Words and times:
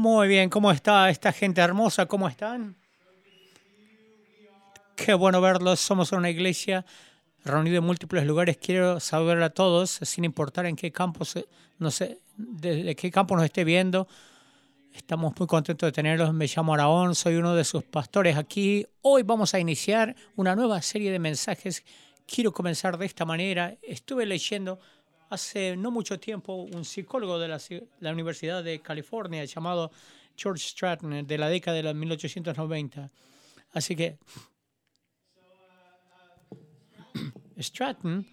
Muy 0.00 0.28
bien, 0.28 0.48
¿cómo 0.48 0.70
está 0.70 1.10
esta 1.10 1.32
gente 1.32 1.60
hermosa? 1.60 2.06
¿Cómo 2.06 2.28
están? 2.28 2.76
Qué 4.94 5.12
bueno 5.12 5.40
verlos. 5.40 5.80
Somos 5.80 6.12
una 6.12 6.30
iglesia 6.30 6.86
reunida 7.44 7.78
en 7.78 7.84
múltiples 7.84 8.24
lugares. 8.24 8.58
Quiero 8.58 9.00
saludar 9.00 9.42
a 9.42 9.50
todos, 9.50 9.90
sin 9.90 10.24
importar 10.24 10.66
en 10.66 10.76
qué 10.76 10.92
campo, 10.92 11.24
no 11.80 11.90
sé, 11.90 12.20
desde 12.36 12.94
qué 12.94 13.10
campo 13.10 13.34
nos 13.34 13.44
esté 13.44 13.64
viendo. 13.64 14.06
Estamos 14.92 15.34
muy 15.36 15.48
contentos 15.48 15.88
de 15.88 15.92
tenerlos. 15.92 16.32
Me 16.32 16.46
llamo 16.46 16.74
Araón, 16.74 17.16
soy 17.16 17.34
uno 17.34 17.56
de 17.56 17.64
sus 17.64 17.82
pastores 17.82 18.36
aquí. 18.36 18.86
Hoy 19.02 19.24
vamos 19.24 19.52
a 19.54 19.58
iniciar 19.58 20.14
una 20.36 20.54
nueva 20.54 20.80
serie 20.80 21.10
de 21.10 21.18
mensajes. 21.18 21.82
Quiero 22.24 22.52
comenzar 22.52 22.98
de 22.98 23.06
esta 23.06 23.24
manera. 23.24 23.74
Estuve 23.82 24.26
leyendo 24.26 24.78
hace 25.30 25.76
no 25.76 25.90
mucho 25.90 26.18
tiempo 26.18 26.54
un 26.54 26.84
psicólogo 26.84 27.38
de 27.38 27.48
la, 27.48 28.12
Universidad 28.12 28.62
de 28.64 28.80
California 28.80 29.44
llamado 29.44 29.90
George 30.36 30.68
Stratton 30.68 31.26
de 31.26 31.38
la 31.38 31.48
década 31.48 31.76
de 31.76 31.82
los 31.82 31.94
1890. 31.94 33.10
Así 33.72 33.96
que 33.96 34.18
Stratton, 37.58 38.26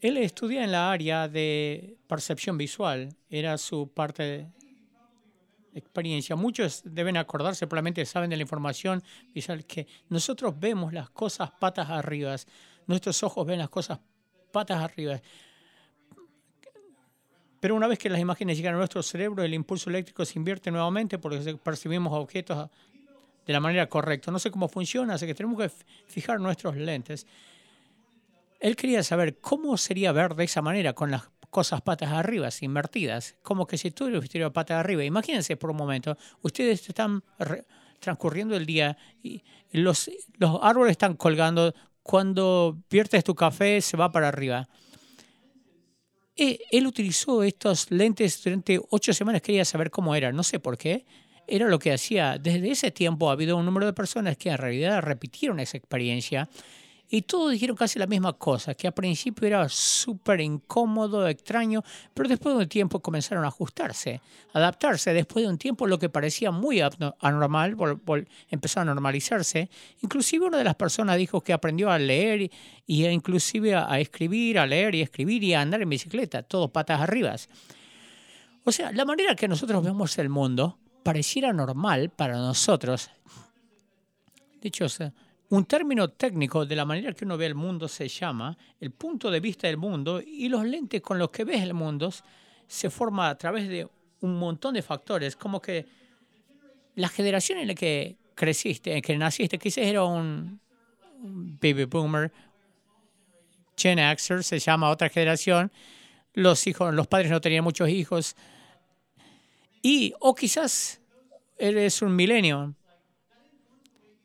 él 0.00 0.16
estudia 0.18 0.64
en 0.64 0.72
la 0.72 0.90
área 0.90 1.28
de 1.28 1.98
percepción 2.06 2.56
visual, 2.56 3.08
era 3.28 3.58
su 3.58 3.88
parte 3.92 4.22
de 4.22 4.50
experiencia. 5.74 6.36
Muchos 6.36 6.82
deben 6.84 7.16
acordarse, 7.16 7.66
probablemente 7.66 8.04
saben 8.06 8.30
de 8.30 8.36
la 8.36 8.42
información 8.42 9.02
visual, 9.32 9.64
que 9.64 9.86
nosotros 10.08 10.58
vemos 10.58 10.92
las 10.92 11.10
cosas 11.10 11.50
patas 11.58 11.90
arriba, 11.90 12.36
nuestros 12.86 13.22
ojos 13.22 13.46
ven 13.46 13.58
las 13.58 13.70
cosas 13.70 14.00
patas 14.52 14.82
arriba. 14.82 15.20
Pero 17.60 17.74
una 17.74 17.86
vez 17.86 17.98
que 17.98 18.08
las 18.08 18.18
imágenes 18.18 18.56
llegan 18.56 18.74
a 18.74 18.78
nuestro 18.78 19.02
cerebro, 19.02 19.44
el 19.44 19.52
impulso 19.52 19.90
eléctrico 19.90 20.24
se 20.24 20.38
invierte 20.38 20.70
nuevamente 20.70 21.18
porque 21.18 21.54
percibimos 21.62 22.12
objetos 22.14 22.70
de 23.46 23.52
la 23.52 23.60
manera 23.60 23.86
correcta. 23.86 24.30
No 24.30 24.38
sé 24.38 24.50
cómo 24.50 24.66
funciona, 24.68 25.14
así 25.14 25.26
que 25.26 25.34
tenemos 25.34 25.60
que 25.60 25.70
fijar 26.06 26.40
nuestros 26.40 26.74
lentes. 26.76 27.26
Él 28.58 28.76
quería 28.76 29.02
saber 29.02 29.38
cómo 29.38 29.76
sería 29.76 30.10
ver 30.12 30.34
de 30.34 30.44
esa 30.44 30.62
manera, 30.62 30.94
con 30.94 31.10
las 31.10 31.28
cosas 31.50 31.82
patas 31.82 32.12
arriba, 32.12 32.48
invertidas. 32.62 33.36
Como 33.42 33.66
que 33.66 33.76
si 33.76 33.90
tú 33.90 34.08
estuvieras 34.08 34.52
patas 34.52 34.78
arriba. 34.78 35.04
Imagínense 35.04 35.56
por 35.56 35.70
un 35.70 35.76
momento, 35.76 36.16
ustedes 36.40 36.88
están 36.88 37.22
transcurriendo 37.98 38.56
el 38.56 38.64
día 38.64 38.96
y 39.22 39.42
los, 39.72 40.10
los 40.38 40.58
árboles 40.62 40.92
están 40.92 41.14
colgando. 41.14 41.74
Cuando 42.02 42.78
viertes 42.88 43.22
tu 43.22 43.34
café, 43.34 43.82
se 43.82 43.98
va 43.98 44.10
para 44.10 44.28
arriba 44.28 44.66
él 46.36 46.86
utilizó 46.86 47.42
estos 47.42 47.90
lentes 47.90 48.42
durante 48.42 48.80
ocho 48.90 49.12
semanas, 49.12 49.42
quería 49.42 49.64
saber 49.64 49.90
cómo 49.90 50.14
era, 50.14 50.32
no 50.32 50.42
sé 50.42 50.58
por 50.58 50.78
qué. 50.78 51.04
Era 51.46 51.68
lo 51.68 51.78
que 51.78 51.92
hacía. 51.92 52.38
Desde 52.38 52.70
ese 52.70 52.92
tiempo 52.92 53.28
ha 53.28 53.32
habido 53.32 53.56
un 53.56 53.64
número 53.64 53.86
de 53.86 53.92
personas 53.92 54.36
que 54.36 54.50
en 54.50 54.58
realidad 54.58 55.02
repitieron 55.02 55.58
esa 55.58 55.76
experiencia 55.76 56.48
y 57.12 57.22
todos 57.22 57.50
dijeron 57.50 57.76
casi 57.76 57.98
la 57.98 58.06
misma 58.06 58.34
cosa, 58.34 58.74
que 58.74 58.86
al 58.86 58.94
principio 58.94 59.44
era 59.44 59.68
súper 59.68 60.40
incómodo, 60.40 61.26
extraño, 61.26 61.82
pero 62.14 62.28
después 62.28 62.54
de 62.54 62.62
un 62.62 62.68
tiempo 62.68 63.00
comenzaron 63.00 63.44
a 63.44 63.48
ajustarse, 63.48 64.20
adaptarse. 64.52 65.12
Después 65.12 65.44
de 65.44 65.50
un 65.50 65.58
tiempo 65.58 65.88
lo 65.88 65.98
que 65.98 66.08
parecía 66.08 66.52
muy 66.52 66.80
anormal 66.80 67.76
empezó 68.48 68.80
a 68.80 68.84
normalizarse. 68.84 69.68
Inclusive 70.02 70.46
una 70.46 70.58
de 70.58 70.62
las 70.62 70.76
personas 70.76 71.16
dijo 71.16 71.40
que 71.40 71.52
aprendió 71.52 71.90
a 71.90 71.98
leer 71.98 72.48
y, 72.86 73.06
inclusive 73.06 73.74
a, 73.74 73.98
escribir, 73.98 74.60
a 74.60 74.66
leer 74.66 74.94
y 74.94 75.02
escribir 75.02 75.42
y 75.42 75.54
a 75.54 75.62
andar 75.62 75.82
en 75.82 75.88
bicicleta, 75.88 76.44
todo 76.44 76.72
patas 76.72 77.00
arriba. 77.00 77.34
O 78.62 78.70
sea, 78.70 78.92
la 78.92 79.04
manera 79.04 79.34
que 79.34 79.48
nosotros 79.48 79.82
vemos 79.82 80.16
el 80.18 80.28
mundo 80.28 80.78
pareciera 81.02 81.52
normal 81.52 82.10
para 82.10 82.36
nosotros. 82.36 83.10
De 84.60 84.68
hecho, 84.68 84.86
un 85.50 85.64
término 85.64 86.08
técnico 86.10 86.64
de 86.64 86.76
la 86.76 86.84
manera 86.84 87.12
que 87.12 87.24
uno 87.24 87.36
ve 87.36 87.46
el 87.46 87.54
mundo 87.54 87.88
se 87.88 88.08
llama 88.08 88.56
el 88.78 88.92
punto 88.92 89.30
de 89.30 89.40
vista 89.40 89.66
del 89.66 89.76
mundo 89.76 90.20
y 90.24 90.48
los 90.48 90.64
lentes 90.64 91.00
con 91.00 91.18
los 91.18 91.30
que 91.30 91.44
ves 91.44 91.62
el 91.62 91.74
mundo 91.74 92.12
se 92.68 92.88
forma 92.88 93.28
a 93.28 93.36
través 93.36 93.68
de 93.68 93.88
un 94.20 94.38
montón 94.38 94.74
de 94.74 94.82
factores, 94.82 95.34
como 95.34 95.60
que 95.60 95.86
la 96.94 97.08
generación 97.08 97.58
en 97.58 97.68
la 97.68 97.74
que 97.74 98.16
creciste, 98.34 98.94
en 98.94 99.02
que 99.02 99.16
naciste, 99.16 99.58
quizás 99.58 99.84
era 99.84 100.04
un 100.04 100.60
baby 101.60 101.84
boomer, 101.84 102.30
Gen 103.76 103.98
Xer 103.98 104.44
se 104.44 104.58
llama 104.58 104.90
otra 104.90 105.08
generación, 105.08 105.72
los 106.34 106.66
hijos, 106.66 106.94
los 106.94 107.08
padres 107.08 107.30
no 107.30 107.40
tenían 107.40 107.64
muchos 107.64 107.88
hijos, 107.88 108.36
y 109.82 110.14
o 110.20 110.34
quizás 110.34 111.00
eres 111.58 112.02
un 112.02 112.14
milenio, 112.14 112.74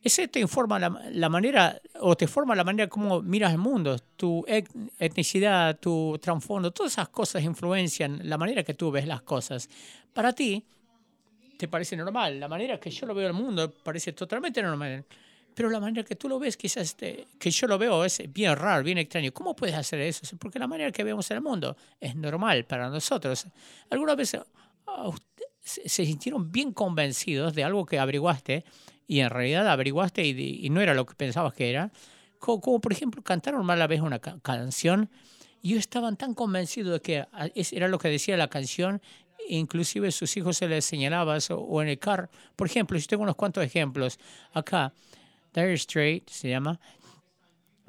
ese 0.06 0.28
te 0.28 0.40
informa 0.40 0.78
la, 0.78 1.30
manera, 1.30 1.82
o 2.00 2.16
te 2.16 2.28
forma 2.28 2.54
la 2.54 2.64
manera 2.64 2.88
como 2.88 3.24
miras 3.24 3.52
el 3.52 3.58
mundo, 3.58 3.98
tu 4.16 4.46
etnicidad, 4.48 5.80
tu 5.80 6.20
trasfondo, 6.22 6.70
todas 6.70 6.92
esas 6.92 7.10
cosas 7.10 7.44
influencian 7.44 8.20
la 8.22 8.38
manera 8.38 8.62
que 8.62 8.76
tú 8.76 8.92
ves 8.92 9.08
las 9.08 9.24
cosas. 9.24 9.68
Para 10.14 10.32
ti, 10.32 10.64
te 11.58 11.68
parece 11.68 11.98
normal. 11.98 12.40
La 12.40 12.48
manera 12.48 12.80
que 12.80 12.92
yo 12.92 13.08
lo 13.08 13.16
veo 13.16 13.26
el 13.26 13.34
mundo 13.34 13.74
parece 13.84 14.14
totalmente 14.14 14.62
normal. 14.62 15.04
Pero 15.56 15.72
la 15.72 15.80
manera 15.80 16.04
que 16.04 16.16
tú 16.16 16.30
lo 16.30 16.38
ves, 16.38 16.56
quizás 16.56 16.84
este, 16.84 17.26
que 17.40 17.50
yo 17.50 17.66
lo 17.66 17.80
veo 17.80 18.06
es 18.06 18.22
bien 18.32 18.56
raro, 18.56 18.84
bien 18.84 19.00
extraño. 19.00 19.34
¿Cómo 19.34 19.56
puedes 19.56 19.76
hacer 19.76 20.02
eso? 20.02 20.38
Porque 20.38 20.60
la 20.60 20.68
manera 20.68 20.92
que 20.92 21.04
vemos 21.04 21.32
el 21.32 21.42
mundo 21.42 21.76
es 22.00 22.16
normal 22.16 22.66
para 22.66 22.92
nosotros. 22.92 23.48
¿Alguna 23.90 24.14
vez 24.14 24.38
ah, 24.86 25.10
se 25.64 26.06
sintieron 26.06 26.52
bien 26.52 26.74
convencidos 26.74 27.56
de 27.56 27.64
algo 27.64 27.88
que 27.88 27.98
averiguaste 27.98 28.66
y 29.08 29.20
en 29.20 29.30
realidad 29.30 29.68
averiguaste 29.68 30.26
y, 30.26 30.70
no 30.70 30.82
era 30.82 30.94
lo 30.94 31.06
que 31.06 31.16
pensabas 31.16 31.54
que 31.54 31.70
era. 31.70 31.92
Como, 32.40 32.80
por 32.80 32.92
ejemplo, 32.92 33.24
cantaron 33.24 33.66
mal 33.66 33.82
a 33.82 33.88
vez 33.88 34.02
una 34.02 34.20
canción 34.20 35.10
y 35.62 35.72
ellos 35.72 35.82
estaban 35.82 36.16
tan 36.16 36.34
convencidos 36.34 36.94
de 36.94 37.02
que 37.02 37.26
era 37.72 37.88
lo 37.88 37.98
que 37.98 38.10
decía 38.10 38.38
la 38.38 38.50
canción, 38.50 39.02
inclusive 39.50 40.12
sus 40.12 40.36
hijos 40.38 40.58
se 40.58 40.68
les 40.68 40.86
señalaba 40.86 41.38
o 41.50 41.82
en 41.82 41.88
el 41.88 42.00
car. 42.00 42.30
Por 42.56 42.68
ejemplo, 42.68 42.98
yo 42.98 43.08
tengo 43.08 43.24
unos 43.24 43.36
cuantos 43.36 43.64
ejemplos. 43.64 44.20
Acá, 44.54 44.94
Dire 45.54 45.74
Straight 45.74 46.30
se 46.30 46.50
llama. 46.50 46.80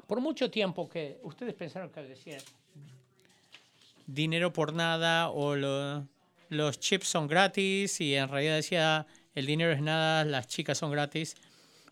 Por 0.07 0.21
mucho 0.21 0.49
tiempo 0.49 0.87
que 0.87 1.19
ustedes 1.23 1.53
pensaron 1.53 1.89
que 1.91 2.01
decía 2.01 2.37
dinero 4.07 4.53
por 4.53 4.73
nada 4.73 5.29
o 5.29 5.55
los 5.55 6.79
chips 6.79 7.09
son 7.09 7.27
gratis 7.27 7.99
y 7.99 8.15
en 8.15 8.29
realidad 8.29 8.55
decía 8.55 9.05
el 9.37 9.45
dinero 9.45 9.71
es 9.71 9.81
nada, 9.81 10.25
las 10.25 10.47
chicas 10.47 10.79
son 10.79 10.89
gratis. 10.89 11.35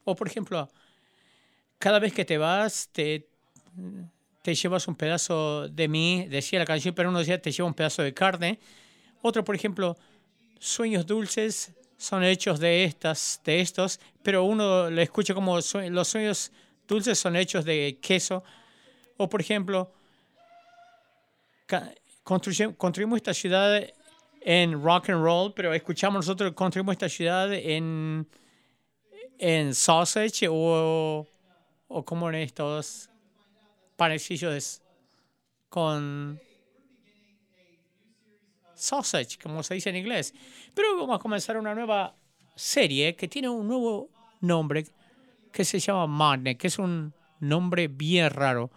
O 0.04 0.16
por 0.16 0.28
ejemplo, 0.28 0.68
cada 1.78 2.00
vez 2.00 2.12
que 2.12 2.26
te 2.26 2.40
vas, 2.40 2.90
te, 2.92 3.28
te 4.42 4.56
llevas 4.56 4.88
un 4.88 4.96
pedazo 4.96 5.70
de 5.70 5.88
mí, 5.88 6.26
decía 6.28 6.58
la 6.58 6.66
canción, 6.66 6.96
pero 6.96 7.10
uno 7.10 7.20
decía 7.20 7.40
te 7.40 7.52
lleva 7.52 7.68
un 7.68 7.76
pedazo 7.76 8.02
de 8.02 8.16
carne. 8.16 8.60
Otro, 9.22 9.44
por 9.44 9.56
ejemplo, 9.56 9.96
sueños 10.60 11.06
dulces 11.06 11.72
son 11.98 12.24
hechos 12.24 12.60
de 12.60 12.84
estas, 12.84 13.40
de 13.46 13.62
estos, 13.62 14.00
pero 14.24 14.44
uno 14.44 14.90
le 14.90 15.04
escucha 15.04 15.36
como 15.36 15.56
los 15.58 16.08
sueños 16.08 16.52
dulces 16.88 17.20
son 17.20 17.36
hechos 17.36 17.64
de 17.64 18.00
queso. 18.02 18.44
O 19.18 19.30
por 19.30 19.40
ejemplo, 19.40 19.94
construimos 22.24 23.18
esta 23.18 23.36
ciudad 23.36 23.88
en 24.48 24.80
rock 24.80 25.10
and 25.10 25.24
roll, 25.24 25.52
pero 25.54 25.74
escuchamos 25.74 26.20
nosotros, 26.20 26.54
construimos 26.54 26.94
esta 26.94 27.10
ciudad 27.10 27.52
en, 27.52 28.28
en 29.40 29.74
sausage 29.74 30.48
o, 30.48 31.28
o 31.88 32.06
como 32.06 32.30
en 32.30 32.36
estos 32.36 33.10
panecillos 33.96 34.82
con 35.68 36.40
sausage, 38.76 39.40
como 39.42 39.64
se 39.64 39.74
dice 39.74 39.90
en 39.90 39.96
inglés. 39.96 40.32
Pero 40.76 40.96
vamos 40.96 41.16
a 41.16 41.20
comenzar 41.20 41.58
una 41.58 41.74
nueva 41.74 42.16
serie 42.56 43.16
que 43.16 43.28
tiene 43.28 43.50
un 43.50 43.68
nuevo 43.68 44.10
nombre 44.42 44.86
que 45.52 45.66
se 45.66 45.80
llama 45.80 46.06
Modnik, 46.06 46.60
que 46.60 46.68
es 46.68 46.78
un 46.78 47.16
nombre 47.40 47.88
bien 47.88 48.30
raro. 48.30 48.70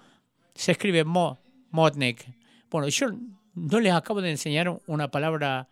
Se 0.54 0.72
escribe 0.72 1.04
Mo, 1.04 1.38
Modnik. 1.70 2.26
Bueno, 2.70 2.88
yo 2.88 3.08
no 3.58 3.80
les 3.80 3.92
acabo 3.92 4.20
de 4.20 4.30
enseñar 4.30 4.80
una 4.86 5.10
palabra 5.10 5.68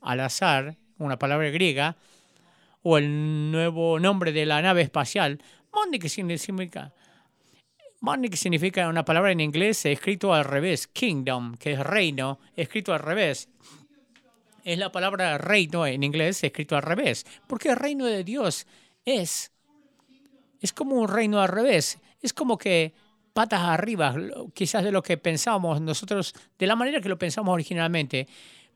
al 0.00 0.20
azar, 0.20 0.76
una 0.98 1.18
palabra 1.18 1.48
griega, 1.50 1.96
o 2.82 2.98
el 2.98 3.50
nuevo 3.50 3.98
nombre 3.98 4.32
de 4.32 4.46
la 4.46 4.60
nave 4.60 4.82
espacial. 4.82 5.40
que 6.00 6.08
significa, 6.08 6.92
que 8.30 8.36
significa 8.36 8.88
una 8.88 9.04
palabra 9.04 9.32
en 9.32 9.40
inglés 9.40 9.84
escrito 9.86 10.34
al 10.34 10.44
revés, 10.44 10.86
kingdom, 10.86 11.56
que 11.56 11.72
es 11.72 11.80
reino, 11.80 12.38
escrito 12.56 12.92
al 12.92 13.00
revés. 13.00 13.48
Es 14.64 14.78
la 14.78 14.92
palabra 14.92 15.38
reino 15.38 15.86
en 15.86 16.02
inglés 16.02 16.42
escrito 16.44 16.76
al 16.76 16.82
revés, 16.82 17.26
porque 17.46 17.70
el 17.70 17.76
reino 17.76 18.06
de 18.06 18.24
Dios 18.24 18.66
es, 19.04 19.52
es 20.60 20.72
como 20.72 20.96
un 20.96 21.08
reino 21.08 21.40
al 21.40 21.48
revés. 21.48 21.98
Es 22.20 22.32
como 22.32 22.56
que 22.56 22.94
patas 23.34 23.60
arriba, 23.60 24.14
quizás 24.54 24.84
de 24.84 24.92
lo 24.92 25.02
que 25.02 25.18
pensamos 25.18 25.80
nosotros, 25.80 26.32
de 26.56 26.66
la 26.66 26.76
manera 26.76 27.00
que 27.00 27.08
lo 27.08 27.18
pensamos 27.18 27.52
originalmente. 27.52 28.26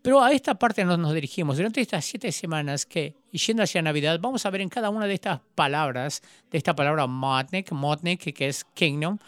Pero 0.03 0.23
a 0.23 0.33
esta 0.33 0.57
parte 0.57 0.85
nos, 0.85 0.99
nos 0.99 1.15
dirigimos. 1.15 1.57
Durante 1.57 1.81
estas 1.81 2.05
siete 2.05 2.31
semanas 2.33 2.85
que, 2.85 3.15
yendo 3.33 3.63
hacia 3.63 3.81
Navidad, 3.81 4.19
vamos 4.21 4.45
a 4.45 4.51
ver 4.51 4.61
en 4.61 4.69
cada 4.69 4.91
una 4.91 5.07
de 5.07 5.15
estas 5.15 5.41
palabras, 5.55 6.23
de 6.51 6.59
esta 6.59 6.75
palabra 6.75 7.07
Motnik, 7.07 7.73
Motnik, 7.73 8.35
que 8.35 8.49
es 8.49 8.65
kingdom, 8.75 9.19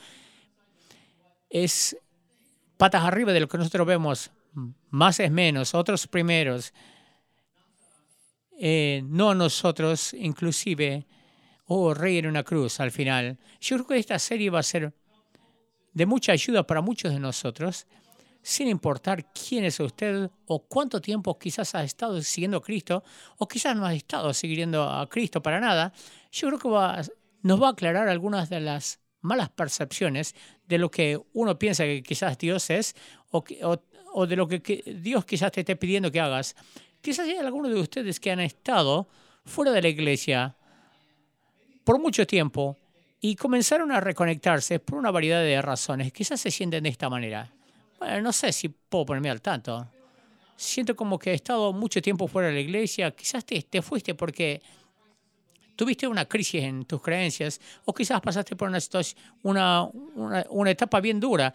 es 1.49 1.97
patas 2.77 3.05
arriba 3.05 3.33
de 3.33 3.41
lo 3.41 3.49
que 3.49 3.59
nosotros 3.59 3.87
vemos. 3.87 4.31
Más 4.91 5.21
es 5.21 5.31
menos, 5.31 5.75
otros 5.75 6.07
primeros. 6.09 6.73
Eh, 8.59 9.03
no 9.05 9.35
nosotros, 9.35 10.13
inclusive, 10.13 11.07
oh, 11.67 11.95
rey 11.95 12.19
en 12.19 12.27
una 12.27 12.43
cruz 12.43 12.81
al 12.81 12.91
final. 12.91 13.39
Yo 13.61 13.77
creo 13.77 13.87
que 13.87 13.99
esta 13.99 14.19
serie 14.19 14.51
va 14.51 14.59
a 14.59 14.65
ser 14.65 14.93
de 15.93 16.07
mucha 16.07 16.33
ayuda 16.33 16.67
para 16.67 16.81
muchos 16.81 17.13
de 17.13 17.21
nosotros, 17.21 17.87
sin 18.43 18.69
importar 18.69 19.27
quién 19.33 19.65
es 19.65 19.81
usted 19.81 20.31
o 20.47 20.61
cuánto 20.61 21.01
tiempo 21.01 21.39
quizás 21.39 21.75
ha 21.75 21.85
estado 21.85 22.21
siguiendo 22.23 22.59
a 22.59 22.63
Cristo 22.63 23.03
o 23.39 23.47
quizás 23.47 23.77
no 23.77 23.85
ha 23.85 23.95
estado 23.95 24.33
siguiendo 24.33 24.83
a 24.83 25.09
Cristo 25.09 25.43
para 25.43 25.61
nada. 25.61 25.93
Yo 26.33 26.49
creo 26.49 26.59
que 26.59 27.11
nos 27.43 27.63
va 27.63 27.69
a 27.69 27.71
aclarar 27.71 28.09
algunas 28.09 28.49
de 28.49 28.61
las 28.61 29.01
malas 29.21 29.51
percepciones 29.51 30.35
de 30.67 30.79
lo 30.79 30.91
que 30.91 31.21
uno 31.35 31.59
piensa 31.59 31.85
que 31.85 32.03
quizás 32.03 32.39
Dios 32.39 32.71
es 32.71 32.95
o, 33.31 34.27
de 34.27 34.37
lo 34.37 34.49
que, 34.49 34.83
Dios 35.03 35.25
quizás 35.25 35.53
te 35.53 35.61
esté 35.61 35.77
pidiendo 35.77 36.11
que 36.11 36.21
hagas. 36.21 36.57
Quizás 37.01 37.27
hay 37.29 37.37
algunos 37.37 37.73
de 37.73 37.81
ustedes 37.81 38.19
que 38.19 38.31
han 38.31 38.41
estado 38.41 39.09
fuera 39.45 39.73
de 39.73 39.83
la 39.83 39.89
iglesia 39.89 40.57
por 41.85 41.99
mucho 41.99 42.27
tiempo 42.27 42.77
y 43.21 43.37
comenzaron 43.37 43.93
a 43.93 44.01
reconectarse 44.01 44.79
por 44.79 44.99
una 44.99 45.11
variedad 45.11 45.43
de 45.43 45.61
razones. 45.61 46.13
Quizás 46.13 46.41
se 46.41 46.51
sienten 46.51 46.85
de 46.85 46.89
esta 46.89 47.11
manera. 47.11 47.51
Bueno, 47.99 48.23
no 48.23 48.33
sé 48.33 48.53
si 48.53 48.69
puedo 48.69 49.07
ponerme 49.07 49.31
al 49.31 49.43
tanto. 49.43 49.87
Siento 50.57 50.97
como 50.97 51.19
que 51.19 51.33
he 51.33 51.35
estado 51.35 51.73
mucho 51.73 52.01
tiempo 52.01 52.27
fuera 52.27 52.49
de 52.49 52.55
la 52.55 52.61
iglesia. 52.61 53.11
Quizás 53.11 53.45
te, 53.45 53.61
te 53.63 53.83
fuiste 53.83 54.15
porque 54.15 54.63
tuviste 55.77 56.07
una 56.07 56.25
crisis 56.25 56.63
en 56.63 56.85
tus 56.85 57.01
creencias 57.01 57.61
o 57.85 57.95
quizás 57.95 58.21
pasaste 58.21 58.57
por 58.57 58.69
una, 58.69 58.81
situación, 58.81 59.23
una, 59.43 59.85
una, 60.15 60.47
una 60.51 60.71
etapa 60.71 61.01
bien 61.01 61.21
dura 61.21 61.55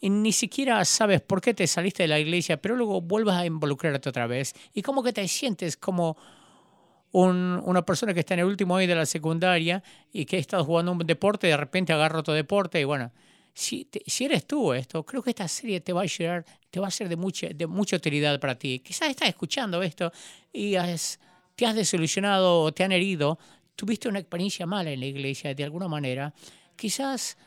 y 0.00 0.10
ni 0.10 0.32
siquiera 0.32 0.84
sabes 0.84 1.22
por 1.22 1.40
qué 1.40 1.54
te 1.54 1.66
saliste 1.66 2.02
de 2.02 2.08
la 2.08 2.18
iglesia, 2.18 2.60
pero 2.60 2.76
luego 2.76 3.00
vuelves 3.00 3.34
a 3.34 3.46
involucrarte 3.46 4.08
otra 4.08 4.26
vez 4.26 4.54
y 4.74 4.82
como 4.82 5.02
que 5.02 5.14
te 5.14 5.26
sientes 5.28 5.78
como 5.78 6.18
una 7.14 7.84
persona 7.84 8.12
que 8.12 8.20
está 8.20 8.34
en 8.34 8.40
el 8.40 8.46
último 8.46 8.76
año 8.76 8.88
de 8.88 8.94
la 8.96 9.06
secundaria 9.06 9.82
y 10.12 10.24
que 10.24 10.36
ha 10.36 10.40
estado 10.40 10.64
jugando 10.64 10.92
un 10.92 10.98
deporte, 10.98 11.46
de 11.46 11.56
repente 11.56 11.92
agarra 11.92 12.18
otro 12.18 12.34
deporte 12.34 12.80
y 12.80 12.84
bueno, 12.84 13.12
si, 13.52 13.88
si 14.04 14.24
eres 14.24 14.46
tú 14.46 14.72
esto, 14.72 15.04
creo 15.04 15.22
que 15.22 15.30
esta 15.30 15.46
serie 15.46 15.80
te 15.80 15.92
va 15.92 16.00
a 16.00 16.02
ayudar, 16.04 16.44
te 16.70 16.80
va 16.80 16.88
a 16.88 16.90
ser 16.90 17.08
de 17.08 17.14
mucha, 17.14 17.48
de 17.48 17.68
mucha 17.68 17.96
utilidad 17.96 18.40
para 18.40 18.56
ti. 18.56 18.80
Quizás 18.80 19.10
estás 19.10 19.28
escuchando 19.28 19.80
esto 19.80 20.12
y 20.52 20.74
has, 20.74 21.20
te 21.54 21.64
has 21.64 21.76
desilusionado 21.76 22.62
o 22.62 22.72
te 22.72 22.82
han 22.82 22.90
herido, 22.90 23.38
tuviste 23.76 24.08
una 24.08 24.18
experiencia 24.18 24.66
mala 24.66 24.90
en 24.90 24.98
la 24.98 25.06
iglesia 25.06 25.54
de 25.54 25.62
alguna 25.62 25.86
manera, 25.86 26.34
quizás 26.74 27.38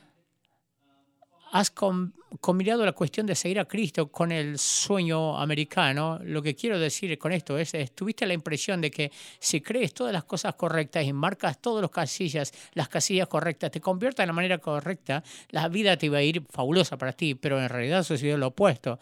has 1.51 1.71
combinado 1.71 2.85
la 2.85 2.91
cuestión 2.91 3.25
de 3.25 3.35
seguir 3.35 3.59
a 3.59 3.65
Cristo 3.65 4.11
con 4.11 4.31
el 4.31 4.57
sueño 4.57 5.37
americano. 5.39 6.19
Lo 6.23 6.41
que 6.41 6.55
quiero 6.55 6.79
decir 6.79 7.17
con 7.17 7.31
esto 7.31 7.57
es, 7.57 7.73
tuviste 7.93 8.25
la 8.25 8.33
impresión 8.33 8.81
de 8.81 8.91
que 8.91 9.11
si 9.39 9.61
crees 9.61 9.93
todas 9.93 10.13
las 10.13 10.23
cosas 10.23 10.55
correctas 10.55 11.05
y 11.05 11.13
marcas 11.13 11.61
todas 11.61 11.81
las 11.81 11.91
casillas, 11.91 12.53
las 12.73 12.89
casillas 12.89 13.27
correctas, 13.27 13.71
te 13.71 13.81
conviertas 13.81 14.23
de 14.23 14.27
la 14.27 14.33
manera 14.33 14.57
correcta, 14.57 15.23
la 15.49 15.67
vida 15.67 15.97
te 15.97 16.07
iba 16.07 16.17
a 16.17 16.23
ir 16.23 16.43
fabulosa 16.49 16.97
para 16.97 17.13
ti, 17.13 17.35
pero 17.35 17.61
en 17.61 17.69
realidad 17.69 18.03
sucedió 18.03 18.37
lo 18.37 18.47
opuesto. 18.47 18.99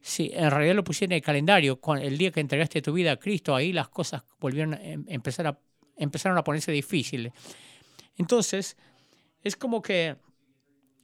Si 0.00 0.30
en 0.34 0.50
realidad 0.50 0.74
lo 0.74 0.84
pusiste 0.84 1.06
en 1.06 1.12
el 1.12 1.22
calendario, 1.22 1.80
con 1.80 1.98
el 1.98 2.18
día 2.18 2.30
que 2.30 2.40
entregaste 2.40 2.82
tu 2.82 2.92
vida 2.92 3.12
a 3.12 3.16
Cristo, 3.16 3.54
ahí 3.54 3.72
las 3.72 3.88
cosas 3.88 4.22
volvieron 4.38 4.74
a 4.74 4.82
em, 4.82 5.04
empezar 5.08 5.46
a, 5.46 5.58
empezaron 5.96 6.36
a 6.36 6.44
ponerse 6.44 6.70
difíciles. 6.70 7.32
Entonces, 8.16 8.76
es 9.42 9.56
como 9.56 9.82
que 9.82 10.16